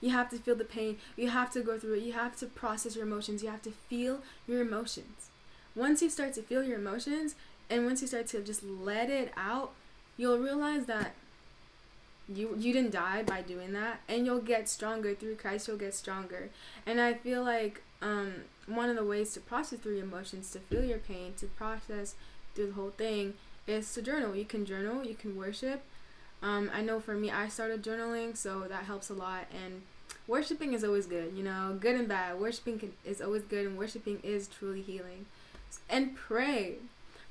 You 0.00 0.10
have 0.10 0.30
to 0.30 0.36
feel 0.36 0.54
the 0.54 0.64
pain. 0.64 0.98
You 1.16 1.30
have 1.30 1.50
to 1.52 1.60
go 1.60 1.78
through 1.78 1.94
it. 1.94 2.02
You 2.02 2.12
have 2.12 2.36
to 2.38 2.46
process 2.46 2.96
your 2.96 3.06
emotions. 3.06 3.42
You 3.42 3.50
have 3.50 3.62
to 3.62 3.70
feel 3.70 4.20
your 4.46 4.60
emotions. 4.60 5.30
Once 5.74 6.02
you 6.02 6.10
start 6.10 6.34
to 6.34 6.42
feel 6.42 6.62
your 6.62 6.78
emotions 6.78 7.34
and 7.70 7.84
once 7.84 8.00
you 8.00 8.08
start 8.08 8.26
to 8.28 8.40
just 8.42 8.62
let 8.62 9.10
it 9.10 9.32
out, 9.36 9.72
you'll 10.16 10.38
realize 10.38 10.86
that 10.86 11.14
you 12.28 12.54
you 12.58 12.72
didn't 12.72 12.90
die 12.90 13.22
by 13.22 13.40
doing 13.40 13.72
that 13.72 14.00
and 14.08 14.26
you'll 14.26 14.40
get 14.40 14.68
stronger 14.68 15.14
through 15.14 15.34
Christ 15.34 15.66
you'll 15.66 15.78
get 15.78 15.94
stronger 15.94 16.50
and 16.86 17.00
I 17.00 17.14
feel 17.14 17.42
like 17.42 17.82
um 18.02 18.34
one 18.66 18.90
of 18.90 18.96
the 18.96 19.04
ways 19.04 19.32
to 19.32 19.40
process 19.40 19.78
through 19.78 19.94
your 19.96 20.04
emotions 20.04 20.50
to 20.50 20.58
feel 20.58 20.84
your 20.84 20.98
pain 20.98 21.32
to 21.38 21.46
process 21.46 22.14
through 22.54 22.66
the 22.68 22.72
whole 22.74 22.90
thing 22.90 23.34
is 23.66 23.92
to 23.94 24.02
journal 24.02 24.36
you 24.36 24.44
can 24.44 24.66
journal 24.66 25.04
you 25.04 25.14
can 25.14 25.36
worship 25.36 25.82
um, 26.42 26.70
I 26.72 26.82
know 26.82 27.00
for 27.00 27.14
me, 27.14 27.30
I 27.30 27.48
started 27.48 27.82
journaling, 27.82 28.36
so 28.36 28.60
that 28.68 28.84
helps 28.84 29.10
a 29.10 29.14
lot. 29.14 29.46
And 29.52 29.82
worshiping 30.26 30.72
is 30.72 30.84
always 30.84 31.06
good, 31.06 31.32
you 31.36 31.42
know, 31.42 31.76
good 31.80 31.96
and 31.96 32.08
bad. 32.08 32.38
Worshiping 32.38 32.78
can, 32.78 32.92
is 33.04 33.20
always 33.20 33.42
good, 33.42 33.66
and 33.66 33.76
worshiping 33.76 34.20
is 34.22 34.46
truly 34.46 34.82
healing. 34.82 35.26
And 35.88 36.14
pray, 36.14 36.76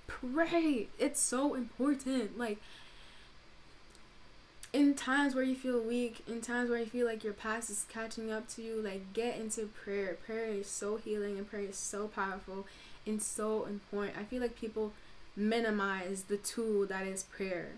pray. 0.07 0.87
It's 0.99 1.21
so 1.21 1.53
important. 1.53 2.37
Like 2.37 2.59
in 4.73 4.93
times 4.93 5.33
where 5.33 5.43
you 5.43 5.55
feel 5.55 5.79
weak, 5.79 6.23
in 6.27 6.41
times 6.41 6.69
where 6.69 6.79
you 6.79 6.85
feel 6.85 7.07
like 7.07 7.23
your 7.23 7.33
past 7.33 7.69
is 7.69 7.85
catching 7.87 8.29
up 8.29 8.49
to 8.49 8.61
you, 8.61 8.81
like 8.81 9.13
get 9.13 9.39
into 9.39 9.67
prayer. 9.67 10.17
Prayer 10.25 10.47
is 10.47 10.67
so 10.67 10.97
healing, 10.97 11.37
and 11.37 11.49
prayer 11.49 11.63
is 11.63 11.77
so 11.77 12.09
powerful 12.09 12.67
and 13.05 13.21
so 13.21 13.65
important. 13.65 14.17
I 14.17 14.25
feel 14.25 14.41
like 14.41 14.59
people 14.59 14.91
minimize 15.33 16.23
the 16.23 16.35
tool 16.35 16.85
that 16.87 17.07
is 17.07 17.23
prayer 17.23 17.69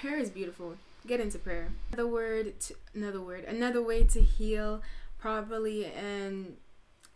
prayer 0.00 0.18
is 0.18 0.30
beautiful. 0.30 0.76
Get 1.06 1.20
into 1.20 1.38
prayer. 1.38 1.68
Another 1.92 2.08
word, 2.08 2.60
to, 2.60 2.74
another 2.94 3.20
word, 3.20 3.44
another 3.44 3.82
way 3.82 4.04
to 4.04 4.20
heal 4.20 4.82
properly 5.18 5.86
and 5.86 6.56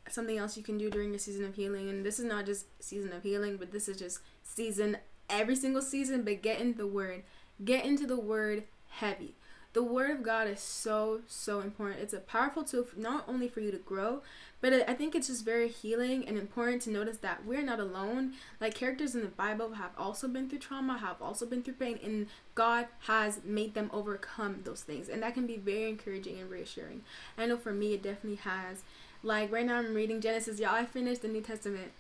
something 0.09 0.39
else 0.39 0.57
you 0.57 0.63
can 0.63 0.79
do 0.79 0.91
during 0.91 1.11
your 1.11 1.19
season 1.19 1.45
of 1.45 1.55
healing. 1.55 1.89
And 1.89 2.05
this 2.05 2.19
is 2.19 2.25
not 2.25 2.47
just 2.47 2.67
season 2.83 3.13
of 3.13 3.23
healing, 3.23 3.57
but 3.57 3.73
this 3.73 3.89
is 3.89 3.99
just 3.99 4.21
season 4.43 4.99
every 5.29 5.57
single 5.57 5.83
season. 5.83 6.23
But 6.23 6.43
get 6.43 6.61
into 6.61 6.79
the 6.79 6.87
word. 6.87 7.23
Get 7.65 7.85
into 7.85 8.07
the 8.07 8.19
word 8.19 8.65
heavy. 8.89 9.35
The 9.73 9.83
word 9.83 10.11
of 10.11 10.23
God 10.23 10.49
is 10.49 10.61
so 10.61 11.21
so 11.27 11.61
important. 11.61 12.01
It's 12.01 12.13
a 12.13 12.19
powerful 12.19 12.63
tool 12.63 12.87
not 12.97 13.25
only 13.27 13.49
for 13.49 13.61
you 13.61 13.71
to 13.71 13.79
grow, 13.79 14.21
but 14.61 14.73
I 14.89 14.95
think 14.95 15.15
it's 15.15 15.27
just 15.27 15.45
very 15.45 15.69
healing 15.69 16.27
and 16.29 16.39
important 16.39 16.83
to 16.83 16.91
notice 16.91 17.17
that 17.19 17.45
we're 17.45 17.63
not 17.63 17.81
alone. 17.81 18.35
Like 18.61 18.75
characters 18.75 19.15
in 19.15 19.23
the 19.23 19.29
Bible 19.29 19.73
have 19.73 19.91
also 19.99 20.29
been 20.29 20.49
through 20.49 20.61
trauma, 20.61 20.99
have 20.99 21.21
also 21.23 21.47
been 21.47 21.63
through 21.63 21.75
pain, 21.75 21.99
and 22.05 22.29
God 22.55 22.87
has 23.07 23.41
made 23.45 23.75
them 23.75 23.91
overcome 23.93 24.61
those 24.65 24.83
things. 24.83 25.09
And 25.09 25.23
that 25.23 25.35
can 25.35 25.47
be 25.47 25.57
very 25.57 25.89
encouraging 25.89 26.39
and 26.39 26.51
reassuring. 26.51 27.03
I 27.39 27.47
know 27.47 27.57
for 27.57 27.73
me, 27.73 27.95
it 27.95 28.03
definitely 28.03 28.41
has. 28.45 28.83
Like 29.23 29.51
right 29.51 29.67
now, 29.67 29.79
I'm 29.79 29.95
reading 29.95 30.21
Genesis. 30.21 30.61
Y'all, 30.61 30.75
I 30.75 30.85
finished 30.85 31.23
the 31.23 31.29
New 31.29 31.43
Testament. 31.43 31.93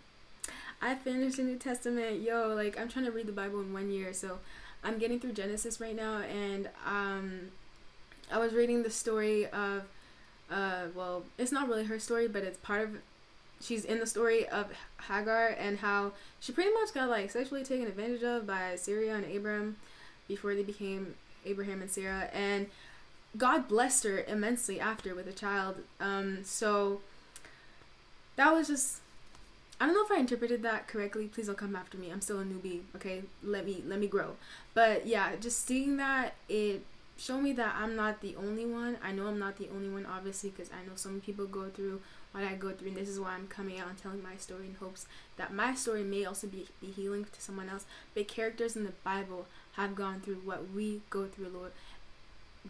I 0.80 0.94
finished 0.94 1.38
the 1.38 1.44
New 1.44 1.56
Testament. 1.56 2.20
Yo, 2.20 2.54
like 2.54 2.78
I'm 2.78 2.88
trying 2.88 3.06
to 3.06 3.12
read 3.12 3.26
the 3.26 3.32
Bible 3.32 3.60
in 3.60 3.72
one 3.72 3.90
year. 3.90 4.12
So 4.12 4.38
I'm 4.84 4.98
getting 4.98 5.18
through 5.18 5.32
Genesis 5.32 5.80
right 5.80 5.96
now. 5.96 6.18
And 6.18 6.68
um, 6.86 7.50
I 8.32 8.38
was 8.38 8.54
reading 8.54 8.82
the 8.82 8.90
story 8.90 9.46
of 9.46 9.82
uh, 10.50 10.86
well, 10.94 11.24
it's 11.38 11.52
not 11.52 11.68
really 11.68 11.84
her 11.84 11.98
story, 11.98 12.28
but 12.28 12.42
it's 12.42 12.58
part 12.58 12.82
of. 12.82 12.90
She's 13.60 13.84
in 13.84 14.00
the 14.00 14.06
story 14.06 14.48
of 14.48 14.66
Hagar 15.08 15.54
and 15.56 15.78
how 15.78 16.12
she 16.40 16.50
pretty 16.52 16.72
much 16.72 16.92
got 16.92 17.08
like 17.08 17.30
sexually 17.30 17.62
taken 17.62 17.86
advantage 17.86 18.24
of 18.24 18.46
by 18.46 18.74
Sarah 18.74 19.14
and 19.14 19.36
Abram 19.36 19.76
before 20.26 20.54
they 20.54 20.64
became 20.64 21.14
Abraham 21.46 21.80
and 21.80 21.90
Sarah, 21.90 22.28
and 22.32 22.66
God 23.36 23.68
blessed 23.68 24.04
her 24.04 24.24
immensely 24.24 24.80
after 24.80 25.14
with 25.14 25.28
a 25.28 25.32
child. 25.32 25.76
Um, 26.00 26.44
so 26.44 27.00
that 28.36 28.52
was 28.52 28.66
just 28.66 29.00
I 29.80 29.86
don't 29.86 29.94
know 29.94 30.04
if 30.04 30.12
I 30.12 30.20
interpreted 30.20 30.62
that 30.62 30.86
correctly. 30.86 31.26
Please 31.26 31.46
don't 31.46 31.58
come 31.58 31.74
after 31.74 31.96
me. 31.98 32.10
I'm 32.10 32.20
still 32.20 32.40
a 32.40 32.44
newbie. 32.44 32.82
Okay, 32.96 33.22
let 33.42 33.64
me 33.64 33.82
let 33.86 34.00
me 34.00 34.06
grow. 34.06 34.32
But 34.74 35.06
yeah, 35.06 35.36
just 35.40 35.66
seeing 35.66 35.96
that 35.96 36.34
it 36.48 36.84
show 37.16 37.40
me 37.40 37.52
that 37.52 37.74
I'm 37.78 37.96
not 37.96 38.20
the 38.20 38.36
only 38.36 38.66
one. 38.66 38.96
I 39.02 39.12
know 39.12 39.26
I'm 39.26 39.38
not 39.38 39.56
the 39.58 39.68
only 39.74 39.88
one, 39.88 40.06
obviously, 40.06 40.50
because 40.50 40.70
I 40.72 40.86
know 40.86 40.96
some 40.96 41.20
people 41.20 41.46
go 41.46 41.68
through 41.68 42.00
what 42.32 42.44
I 42.44 42.54
go 42.54 42.70
through, 42.70 42.88
and 42.88 42.96
this 42.96 43.08
is 43.08 43.20
why 43.20 43.32
I'm 43.32 43.46
coming 43.46 43.78
out 43.78 43.88
and 43.88 43.98
telling 43.98 44.22
my 44.22 44.36
story 44.36 44.66
in 44.66 44.74
hopes 44.74 45.06
that 45.36 45.52
my 45.52 45.74
story 45.74 46.02
may 46.02 46.24
also 46.24 46.46
be, 46.46 46.66
be 46.80 46.88
healing 46.88 47.24
to 47.24 47.40
someone 47.40 47.68
else. 47.68 47.84
But 48.14 48.28
characters 48.28 48.74
in 48.74 48.84
the 48.84 48.92
Bible 49.04 49.46
have 49.72 49.94
gone 49.94 50.20
through 50.20 50.40
what 50.44 50.70
we 50.74 51.02
go 51.10 51.26
through, 51.26 51.48
Lord. 51.48 51.72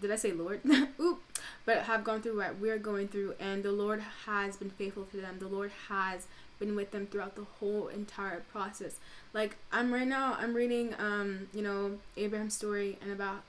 Did 0.01 0.11
I 0.11 0.17
say 0.17 0.33
Lord? 0.33 0.61
Oop. 1.01 1.21
But 1.65 1.83
have 1.83 2.03
gone 2.03 2.23
through 2.23 2.39
what 2.39 2.59
we're 2.59 2.79
going 2.79 3.09
through, 3.09 3.35
and 3.39 3.63
the 3.63 3.73
Lord 3.73 4.03
has 4.27 4.57
been 4.57 4.71
faithful 4.71 5.05
to 5.05 5.17
them. 5.19 5.39
The 5.39 5.49
Lord 5.49 5.71
has 5.89 6.27
been 6.59 6.75
with 6.77 6.93
them 6.93 7.07
throughout 7.07 7.37
the 7.37 7.47
whole 7.61 7.89
entire 7.89 8.41
process. 8.53 8.97
Like 9.35 9.57
I'm 9.71 9.93
right 9.93 10.07
now, 10.07 10.37
I'm 10.39 10.55
reading, 10.55 10.95
um, 10.99 11.49
you 11.53 11.63
know, 11.63 11.99
Abraham's 12.17 12.55
story 12.55 12.99
and 13.03 13.13
about 13.13 13.43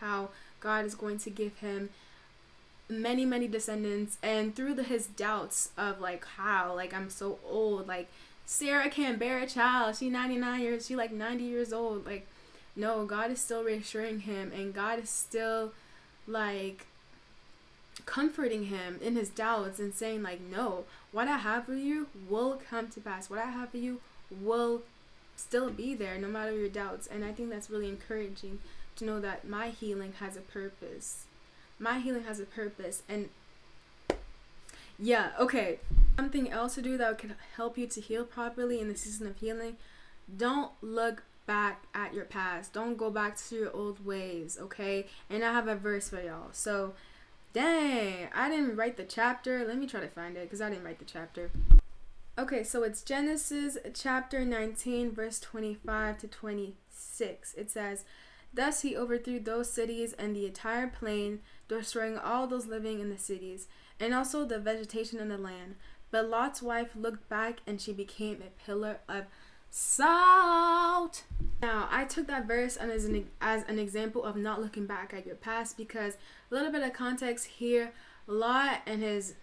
how 0.00 0.30
God 0.60 0.84
is 0.84 0.94
going 0.94 1.18
to 1.18 1.30
give 1.30 1.58
him 1.58 1.90
many 2.88 3.24
many 3.24 3.48
descendants. 3.48 4.18
And 4.22 4.54
through 4.54 4.74
the, 4.74 4.82
his 4.82 5.06
doubts 5.06 5.70
of 5.76 6.00
like 6.00 6.24
how 6.36 6.74
like 6.74 6.94
I'm 6.94 7.10
so 7.10 7.38
old 7.48 7.88
like 7.88 8.08
Sarah 8.46 8.90
can't 8.90 9.18
bear 9.18 9.38
a 9.38 9.46
child. 9.46 9.96
She 9.96 10.10
99 10.10 10.60
years 10.60 10.86
she 10.86 10.96
like 10.96 11.12
90 11.12 11.44
years 11.44 11.72
old. 11.72 12.06
Like 12.06 12.26
no 12.76 13.04
God 13.06 13.30
is 13.30 13.40
still 13.40 13.64
reassuring 13.64 14.20
him 14.20 14.52
and 14.52 14.74
God 14.74 14.98
is 14.98 15.10
still 15.10 15.72
like 16.26 16.86
comforting 18.06 18.66
him 18.66 18.98
in 19.02 19.14
his 19.14 19.28
doubts 19.28 19.78
and 19.78 19.94
saying 19.94 20.22
like 20.22 20.40
no 20.40 20.84
what 21.12 21.28
I 21.28 21.38
have 21.38 21.66
for 21.66 21.74
you 21.74 22.08
will 22.28 22.60
come 22.68 22.88
to 22.88 23.00
pass. 23.00 23.30
What 23.30 23.38
I 23.38 23.50
have 23.50 23.70
for 23.70 23.76
you 23.76 24.00
will 24.30 24.82
still 25.36 25.70
be 25.70 25.94
there 25.94 26.18
no 26.18 26.28
matter 26.28 26.52
your 26.52 26.68
doubts. 26.68 27.06
And 27.06 27.24
I 27.24 27.32
think 27.32 27.50
that's 27.50 27.70
really 27.70 27.88
encouraging 27.88 28.58
to 28.96 29.04
know 29.04 29.20
that 29.20 29.48
my 29.48 29.68
healing 29.68 30.14
has 30.20 30.36
a 30.36 30.40
purpose. 30.40 31.24
My 31.78 31.98
healing 31.98 32.24
has 32.24 32.40
a 32.40 32.44
purpose. 32.44 33.02
And 33.08 33.28
yeah, 34.98 35.30
okay. 35.38 35.80
Something 36.16 36.50
else 36.50 36.76
to 36.76 36.82
do 36.82 36.96
that 36.98 37.18
can 37.18 37.34
help 37.56 37.76
you 37.76 37.86
to 37.88 38.00
heal 38.00 38.24
properly 38.24 38.80
in 38.80 38.88
the 38.88 38.96
season 38.96 39.26
of 39.26 39.36
healing. 39.38 39.76
Don't 40.36 40.70
look 40.80 41.24
back 41.46 41.84
at 41.94 42.14
your 42.14 42.24
past. 42.24 42.72
Don't 42.72 42.96
go 42.96 43.10
back 43.10 43.36
to 43.36 43.54
your 43.54 43.72
old 43.72 44.04
ways, 44.04 44.56
okay? 44.60 45.06
And 45.28 45.44
I 45.44 45.52
have 45.52 45.68
a 45.68 45.74
verse 45.74 46.08
for 46.08 46.22
y'all. 46.22 46.48
So, 46.52 46.94
dang, 47.52 48.28
I 48.34 48.48
didn't 48.48 48.76
write 48.76 48.96
the 48.96 49.04
chapter. 49.04 49.66
Let 49.66 49.78
me 49.78 49.86
try 49.86 50.00
to 50.00 50.08
find 50.08 50.36
it 50.36 50.44
because 50.44 50.60
I 50.60 50.70
didn't 50.70 50.84
write 50.84 50.98
the 50.98 51.04
chapter. 51.04 51.50
Okay, 52.36 52.64
so 52.64 52.82
it's 52.82 53.02
Genesis 53.02 53.78
chapter 53.94 54.44
19, 54.44 55.12
verse 55.12 55.38
25 55.38 56.18
to 56.18 56.26
26. 56.28 57.54
It 57.54 57.70
says, 57.70 58.04
Thus 58.54 58.82
he 58.82 58.96
overthrew 58.96 59.40
those 59.40 59.70
cities 59.70 60.14
and 60.14 60.34
the 60.34 60.46
entire 60.46 60.86
plain, 60.86 61.40
destroying 61.68 62.16
all 62.16 62.46
those 62.46 62.66
living 62.66 63.00
in 63.00 63.10
the 63.10 63.18
cities, 63.18 63.66
and 63.98 64.14
also 64.14 64.44
the 64.44 64.58
vegetation 64.58 65.18
in 65.18 65.28
the 65.28 65.38
land. 65.38 65.74
But 66.10 66.28
Lot's 66.28 66.62
wife 66.62 66.90
looked 66.94 67.28
back 67.28 67.58
and 67.66 67.80
she 67.80 67.92
became 67.92 68.40
a 68.40 68.64
pillar 68.64 68.98
of 69.08 69.24
salt. 69.70 71.24
Now, 71.60 71.88
I 71.90 72.04
took 72.04 72.28
that 72.28 72.46
verse 72.46 72.76
as 72.76 73.04
an, 73.06 73.28
as 73.40 73.64
an 73.66 73.80
example 73.80 74.22
of 74.22 74.36
not 74.36 74.60
looking 74.60 74.86
back 74.86 75.12
at 75.12 75.26
your 75.26 75.34
past 75.34 75.76
because 75.76 76.14
a 76.50 76.54
little 76.54 76.70
bit 76.70 76.82
of 76.82 76.92
context 76.92 77.46
here 77.46 77.92
Lot 78.26 78.82
and 78.86 79.02
his 79.02 79.34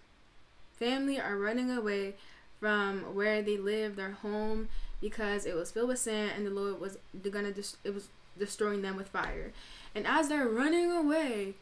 family 0.72 1.20
are 1.20 1.36
running 1.36 1.70
away 1.70 2.14
from 2.58 3.14
where 3.14 3.42
they 3.42 3.58
live, 3.58 3.96
their 3.96 4.12
home, 4.12 4.68
because 5.00 5.46
it 5.46 5.54
was 5.54 5.70
filled 5.70 5.88
with 5.88 5.98
sand, 5.98 6.32
and 6.36 6.46
the 6.46 6.50
Lord 6.50 6.80
was 6.80 6.96
gonna 7.30 7.52
dis- 7.52 7.76
it 7.84 7.92
was 7.92 8.08
destroying 8.38 8.82
them 8.82 8.96
with 8.96 9.08
fire. 9.08 9.52
And 9.94 10.06
as 10.06 10.28
they're 10.28 10.48
running 10.48 10.90
away, 10.90 11.54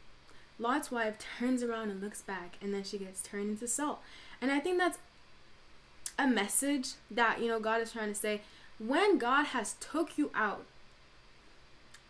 Lot's 0.58 0.90
wife 0.90 1.16
turns 1.38 1.62
around 1.62 1.90
and 1.90 2.02
looks 2.02 2.22
back, 2.22 2.56
and 2.60 2.72
then 2.72 2.84
she 2.84 2.98
gets 2.98 3.22
turned 3.22 3.50
into 3.50 3.66
salt. 3.66 4.00
And 4.40 4.50
I 4.50 4.60
think 4.60 4.78
that's 4.78 4.98
a 6.18 6.26
message 6.26 6.90
that 7.10 7.40
you 7.40 7.48
know 7.48 7.60
God 7.60 7.80
is 7.80 7.92
trying 7.92 8.08
to 8.08 8.14
say. 8.14 8.42
When 8.78 9.18
God 9.18 9.46
has 9.46 9.74
took 9.80 10.16
you 10.16 10.30
out, 10.34 10.64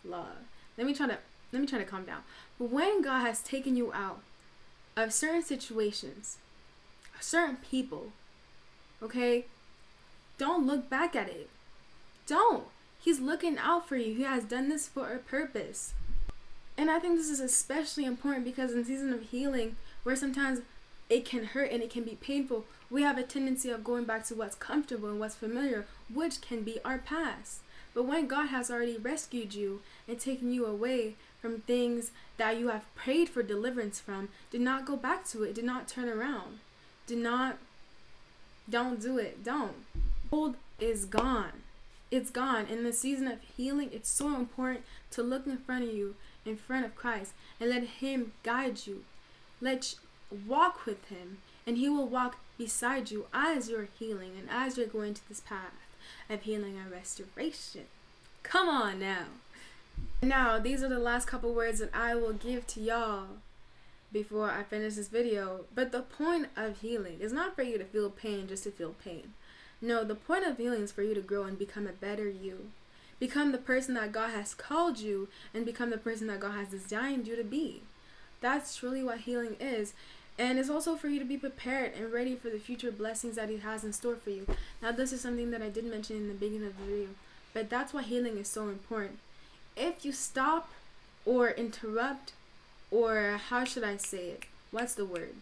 love. 0.05 0.45
Let 0.77 0.87
me 0.87 0.93
try 0.93 1.07
to 1.07 1.17
let 1.51 1.61
me 1.61 1.67
try 1.67 1.79
to 1.79 1.85
calm 1.85 2.05
down. 2.05 2.21
But 2.57 2.69
when 2.69 3.01
God 3.01 3.21
has 3.21 3.41
taken 3.41 3.75
you 3.75 3.91
out 3.91 4.21
of 4.95 5.13
certain 5.13 5.43
situations, 5.43 6.37
certain 7.19 7.57
people, 7.57 8.11
Okay? 9.01 9.45
Don't 10.37 10.65
look 10.65 10.89
back 10.89 11.15
at 11.15 11.27
it. 11.27 11.49
Don't. 12.27 12.65
He's 13.03 13.19
looking 13.19 13.57
out 13.57 13.87
for 13.87 13.95
you. 13.95 14.13
He 14.13 14.23
has 14.23 14.43
done 14.43 14.69
this 14.69 14.87
for 14.87 15.11
a 15.11 15.17
purpose. 15.17 15.93
And 16.77 16.89
I 16.89 16.99
think 16.99 17.17
this 17.17 17.29
is 17.29 17.39
especially 17.39 18.05
important 18.05 18.45
because 18.45 18.73
in 18.73 18.85
season 18.85 19.11
of 19.11 19.23
healing, 19.23 19.75
where 20.03 20.15
sometimes 20.15 20.61
it 21.09 21.25
can 21.25 21.45
hurt 21.45 21.71
and 21.71 21.81
it 21.81 21.89
can 21.89 22.03
be 22.03 22.15
painful, 22.15 22.65
we 22.89 23.01
have 23.01 23.17
a 23.17 23.23
tendency 23.23 23.69
of 23.69 23.83
going 23.83 24.05
back 24.05 24.25
to 24.27 24.35
what's 24.35 24.55
comfortable 24.55 25.09
and 25.09 25.19
what's 25.19 25.35
familiar, 25.35 25.85
which 26.13 26.41
can 26.41 26.61
be 26.61 26.79
our 26.85 26.99
past. 26.99 27.59
But 27.93 28.05
when 28.05 28.27
God 28.27 28.47
has 28.47 28.71
already 28.71 28.97
rescued 28.97 29.53
you 29.53 29.81
and 30.07 30.19
taken 30.19 30.53
you 30.53 30.65
away 30.65 31.15
from 31.41 31.61
things 31.61 32.11
that 32.37 32.59
you 32.59 32.69
have 32.69 32.93
prayed 32.95 33.29
for 33.29 33.43
deliverance 33.43 33.99
from, 33.99 34.29
do 34.51 34.59
not 34.59 34.85
go 34.85 34.95
back 34.95 35.25
to 35.29 35.43
it. 35.43 35.55
Do 35.55 35.61
not 35.61 35.87
turn 35.87 36.07
around. 36.07 36.59
Do 37.07 37.15
not 37.15 37.57
don't 38.69 39.01
do 39.01 39.17
it. 39.17 39.43
Don't. 39.43 39.85
Old 40.31 40.55
is 40.79 41.05
gone. 41.05 41.63
It's 42.11 42.29
gone. 42.29 42.67
In 42.67 42.83
the 42.83 42.91
season 42.91 43.27
of 43.27 43.39
healing, 43.55 43.89
it's 43.93 44.09
so 44.09 44.35
important 44.35 44.83
to 45.11 45.23
look 45.23 45.47
in 45.47 45.57
front 45.57 45.85
of 45.85 45.93
you, 45.93 46.15
in 46.45 46.57
front 46.57 46.85
of 46.85 46.95
Christ, 46.95 47.31
and 47.59 47.69
let 47.69 47.83
Him 47.83 48.33
guide 48.43 48.85
you. 48.85 49.05
Let 49.61 49.95
walk 50.45 50.85
with 50.85 51.05
Him, 51.05 51.37
and 51.65 51.77
He 51.77 51.87
will 51.87 52.07
walk 52.07 52.37
beside 52.57 53.11
you 53.11 53.27
as 53.33 53.69
you're 53.69 53.87
healing 53.97 54.33
and 54.37 54.49
as 54.49 54.77
you're 54.77 54.87
going 54.87 55.13
to 55.13 55.27
this 55.29 55.39
path 55.39 55.73
of 56.29 56.41
healing 56.41 56.77
and 56.77 56.91
restoration. 56.91 57.85
Come 58.43 58.67
on 58.67 58.99
now. 58.99 59.25
Now, 60.21 60.59
these 60.59 60.83
are 60.83 60.89
the 60.89 60.99
last 60.99 61.27
couple 61.27 61.53
words 61.53 61.79
that 61.79 61.95
I 61.95 62.15
will 62.15 62.33
give 62.33 62.67
to 62.67 62.81
y'all 62.81 63.27
before 64.11 64.51
I 64.51 64.63
finish 64.63 64.95
this 64.95 65.07
video. 65.07 65.65
But 65.73 65.91
the 65.91 66.01
point 66.01 66.47
of 66.55 66.81
healing 66.81 67.19
is 67.19 67.31
not 67.31 67.55
for 67.55 67.63
you 67.63 67.77
to 67.77 67.85
feel 67.85 68.09
pain 68.09 68.47
just 68.47 68.63
to 68.63 68.71
feel 68.71 68.95
pain. 69.03 69.33
No, 69.81 70.03
the 70.03 70.15
point 70.15 70.45
of 70.45 70.57
healing 70.57 70.83
is 70.83 70.91
for 70.91 71.01
you 71.01 71.15
to 71.15 71.21
grow 71.21 71.43
and 71.43 71.57
become 71.57 71.87
a 71.87 71.91
better 71.91 72.29
you. 72.29 72.69
Become 73.19 73.51
the 73.51 73.57
person 73.57 73.93
that 73.95 74.11
God 74.11 74.31
has 74.31 74.53
called 74.53 74.99
you 74.99 75.27
and 75.53 75.65
become 75.65 75.89
the 75.89 75.97
person 75.97 76.27
that 76.27 76.39
God 76.39 76.53
has 76.53 76.69
designed 76.69 77.27
you 77.27 77.35
to 77.35 77.43
be. 77.43 77.81
That's 78.41 78.75
truly 78.75 79.03
what 79.03 79.21
healing 79.21 79.55
is. 79.59 79.93
And 80.37 80.57
it's 80.57 80.69
also 80.69 80.95
for 80.95 81.07
you 81.07 81.19
to 81.19 81.25
be 81.25 81.37
prepared 81.37 81.93
and 81.93 82.11
ready 82.11 82.35
for 82.35 82.49
the 82.49 82.57
future 82.57 82.91
blessings 82.91 83.35
that 83.35 83.49
He 83.49 83.57
has 83.57 83.83
in 83.83 83.93
store 83.93 84.15
for 84.15 84.31
you. 84.31 84.47
Now, 84.81 84.91
this 84.91 85.13
is 85.13 85.21
something 85.21 85.51
that 85.51 85.61
I 85.61 85.69
did 85.69 85.85
mention 85.85 86.15
in 86.15 86.27
the 86.27 86.33
beginning 86.33 86.67
of 86.67 86.77
the 86.77 86.83
video, 86.83 87.09
but 87.53 87.69
that's 87.69 87.93
why 87.93 88.01
healing 88.01 88.37
is 88.37 88.47
so 88.47 88.69
important. 88.69 89.19
If 89.75 90.03
you 90.05 90.11
stop 90.11 90.69
or 91.25 91.51
interrupt 91.51 92.33
or 92.89 93.39
how 93.49 93.63
should 93.63 93.83
I 93.83 93.97
say 93.97 94.29
it? 94.29 94.43
What's 94.71 94.95
the 94.95 95.05
word? 95.05 95.35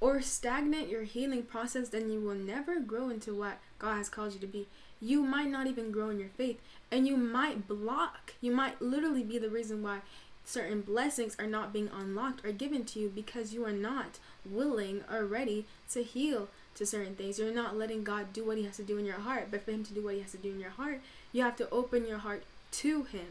Or 0.00 0.22
stagnate 0.22 0.88
your 0.88 1.02
healing 1.02 1.42
process, 1.42 1.90
then 1.90 2.10
you 2.10 2.20
will 2.20 2.34
never 2.34 2.80
grow 2.80 3.10
into 3.10 3.34
what 3.34 3.58
God 3.78 3.96
has 3.96 4.08
called 4.08 4.32
you 4.32 4.40
to 4.40 4.46
be. 4.46 4.66
You 5.00 5.22
might 5.22 5.50
not 5.50 5.66
even 5.66 5.92
grow 5.92 6.10
in 6.10 6.18
your 6.18 6.30
faith, 6.30 6.58
and 6.90 7.06
you 7.06 7.16
might 7.16 7.68
block. 7.68 8.34
You 8.40 8.52
might 8.52 8.80
literally 8.80 9.22
be 9.22 9.38
the 9.38 9.50
reason 9.50 9.82
why 9.82 10.00
certain 10.44 10.80
blessings 10.80 11.36
are 11.38 11.46
not 11.46 11.72
being 11.72 11.90
unlocked 11.94 12.44
or 12.44 12.52
given 12.52 12.84
to 12.84 12.98
you 12.98 13.08
because 13.08 13.54
you 13.54 13.64
are 13.64 13.72
not 13.72 14.18
willing 14.44 15.04
or 15.10 15.24
ready 15.24 15.66
to 15.90 16.02
heal 16.02 16.48
to 16.74 16.86
certain 16.86 17.14
things. 17.14 17.38
You're 17.38 17.54
not 17.54 17.76
letting 17.76 18.04
God 18.04 18.32
do 18.32 18.44
what 18.44 18.56
He 18.56 18.64
has 18.64 18.76
to 18.76 18.82
do 18.82 18.98
in 18.98 19.04
your 19.04 19.20
heart. 19.20 19.48
But 19.50 19.64
for 19.64 19.70
Him 19.70 19.84
to 19.84 19.94
do 19.94 20.02
what 20.02 20.14
He 20.14 20.20
has 20.20 20.32
to 20.32 20.38
do 20.38 20.50
in 20.50 20.60
your 20.60 20.70
heart, 20.70 21.00
you 21.32 21.42
have 21.42 21.56
to 21.56 21.68
open 21.70 22.06
your 22.06 22.18
heart 22.18 22.42
to 22.72 23.04
Him. 23.04 23.26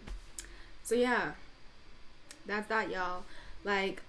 So, 0.84 0.96
yeah, 0.96 1.32
that's 2.46 2.68
that, 2.70 2.90
y'all. 2.90 3.24
Like, 3.64 4.02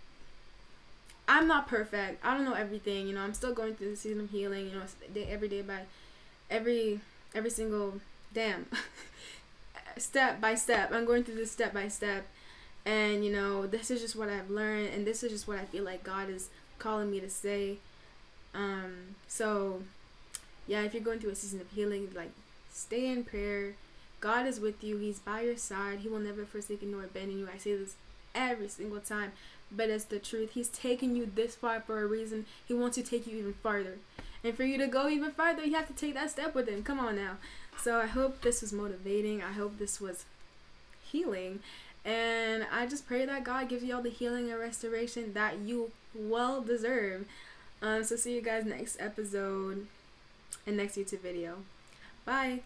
I'm 1.30 1.46
not 1.46 1.68
perfect. 1.68 2.24
I 2.26 2.34
don't 2.34 2.44
know 2.44 2.54
everything. 2.54 3.06
You 3.06 3.14
know, 3.14 3.20
I'm 3.20 3.34
still 3.34 3.54
going 3.54 3.76
through 3.76 3.90
the 3.90 3.96
season 3.96 4.20
of 4.20 4.30
healing. 4.30 4.66
You 4.66 4.72
know, 4.72 4.82
day 5.14 5.28
every 5.30 5.46
day 5.46 5.62
by 5.62 5.82
every 6.50 6.98
every 7.36 7.50
single 7.50 8.00
damn 8.34 8.66
step 9.96 10.40
by 10.40 10.56
step. 10.56 10.90
I'm 10.92 11.04
going 11.04 11.22
through 11.22 11.36
this 11.36 11.52
step 11.52 11.72
by 11.72 11.86
step, 11.86 12.26
and 12.84 13.24
you 13.24 13.30
know, 13.30 13.68
this 13.68 13.92
is 13.92 14.00
just 14.00 14.16
what 14.16 14.28
I've 14.28 14.50
learned, 14.50 14.88
and 14.88 15.06
this 15.06 15.22
is 15.22 15.30
just 15.30 15.46
what 15.46 15.56
I 15.56 15.66
feel 15.66 15.84
like 15.84 16.02
God 16.02 16.28
is 16.28 16.48
calling 16.80 17.12
me 17.12 17.20
to 17.20 17.30
say. 17.30 17.76
Um, 18.52 19.14
so 19.28 19.82
yeah, 20.66 20.82
if 20.82 20.94
you're 20.94 21.02
going 21.04 21.20
through 21.20 21.30
a 21.30 21.36
season 21.36 21.60
of 21.60 21.70
healing, 21.70 22.08
like 22.12 22.32
stay 22.72 23.06
in 23.06 23.22
prayer. 23.22 23.74
God 24.20 24.48
is 24.48 24.58
with 24.58 24.82
you. 24.82 24.98
He's 24.98 25.20
by 25.20 25.42
your 25.42 25.56
side. 25.56 26.00
He 26.00 26.08
will 26.08 26.18
never 26.18 26.44
forsake 26.44 26.82
nor 26.82 27.04
abandon 27.04 27.38
you. 27.38 27.48
I 27.54 27.56
say 27.56 27.76
this 27.76 27.94
every 28.34 28.68
single 28.68 28.98
time. 28.98 29.30
But 29.72 29.90
it's 29.90 30.04
the 30.04 30.18
truth. 30.18 30.52
He's 30.52 30.68
taking 30.68 31.14
you 31.14 31.30
this 31.32 31.54
far 31.54 31.80
for 31.80 32.02
a 32.02 32.06
reason. 32.06 32.46
He 32.66 32.74
wants 32.74 32.96
to 32.96 33.02
take 33.02 33.26
you 33.26 33.38
even 33.38 33.54
farther. 33.54 33.98
And 34.42 34.54
for 34.56 34.64
you 34.64 34.78
to 34.78 34.86
go 34.86 35.08
even 35.08 35.30
farther, 35.30 35.64
you 35.64 35.74
have 35.74 35.86
to 35.88 35.92
take 35.92 36.14
that 36.14 36.30
step 36.30 36.54
with 36.54 36.68
him. 36.68 36.82
Come 36.82 36.98
on 36.98 37.16
now. 37.16 37.36
So 37.78 38.00
I 38.00 38.06
hope 38.06 38.40
this 38.40 38.62
was 38.62 38.72
motivating. 38.72 39.42
I 39.42 39.52
hope 39.52 39.78
this 39.78 40.00
was 40.00 40.24
healing. 41.04 41.60
And 42.04 42.66
I 42.72 42.86
just 42.86 43.06
pray 43.06 43.26
that 43.26 43.44
God 43.44 43.68
gives 43.68 43.84
you 43.84 43.94
all 43.94 44.02
the 44.02 44.10
healing 44.10 44.50
and 44.50 44.58
restoration 44.58 45.34
that 45.34 45.58
you 45.58 45.90
well 46.14 46.62
deserve. 46.62 47.26
Um, 47.82 48.04
so 48.04 48.16
see 48.16 48.34
you 48.34 48.42
guys 48.42 48.64
next 48.64 48.96
episode 49.00 49.86
and 50.66 50.76
next 50.76 50.96
YouTube 50.96 51.20
video. 51.20 51.56
Bye. 52.24 52.60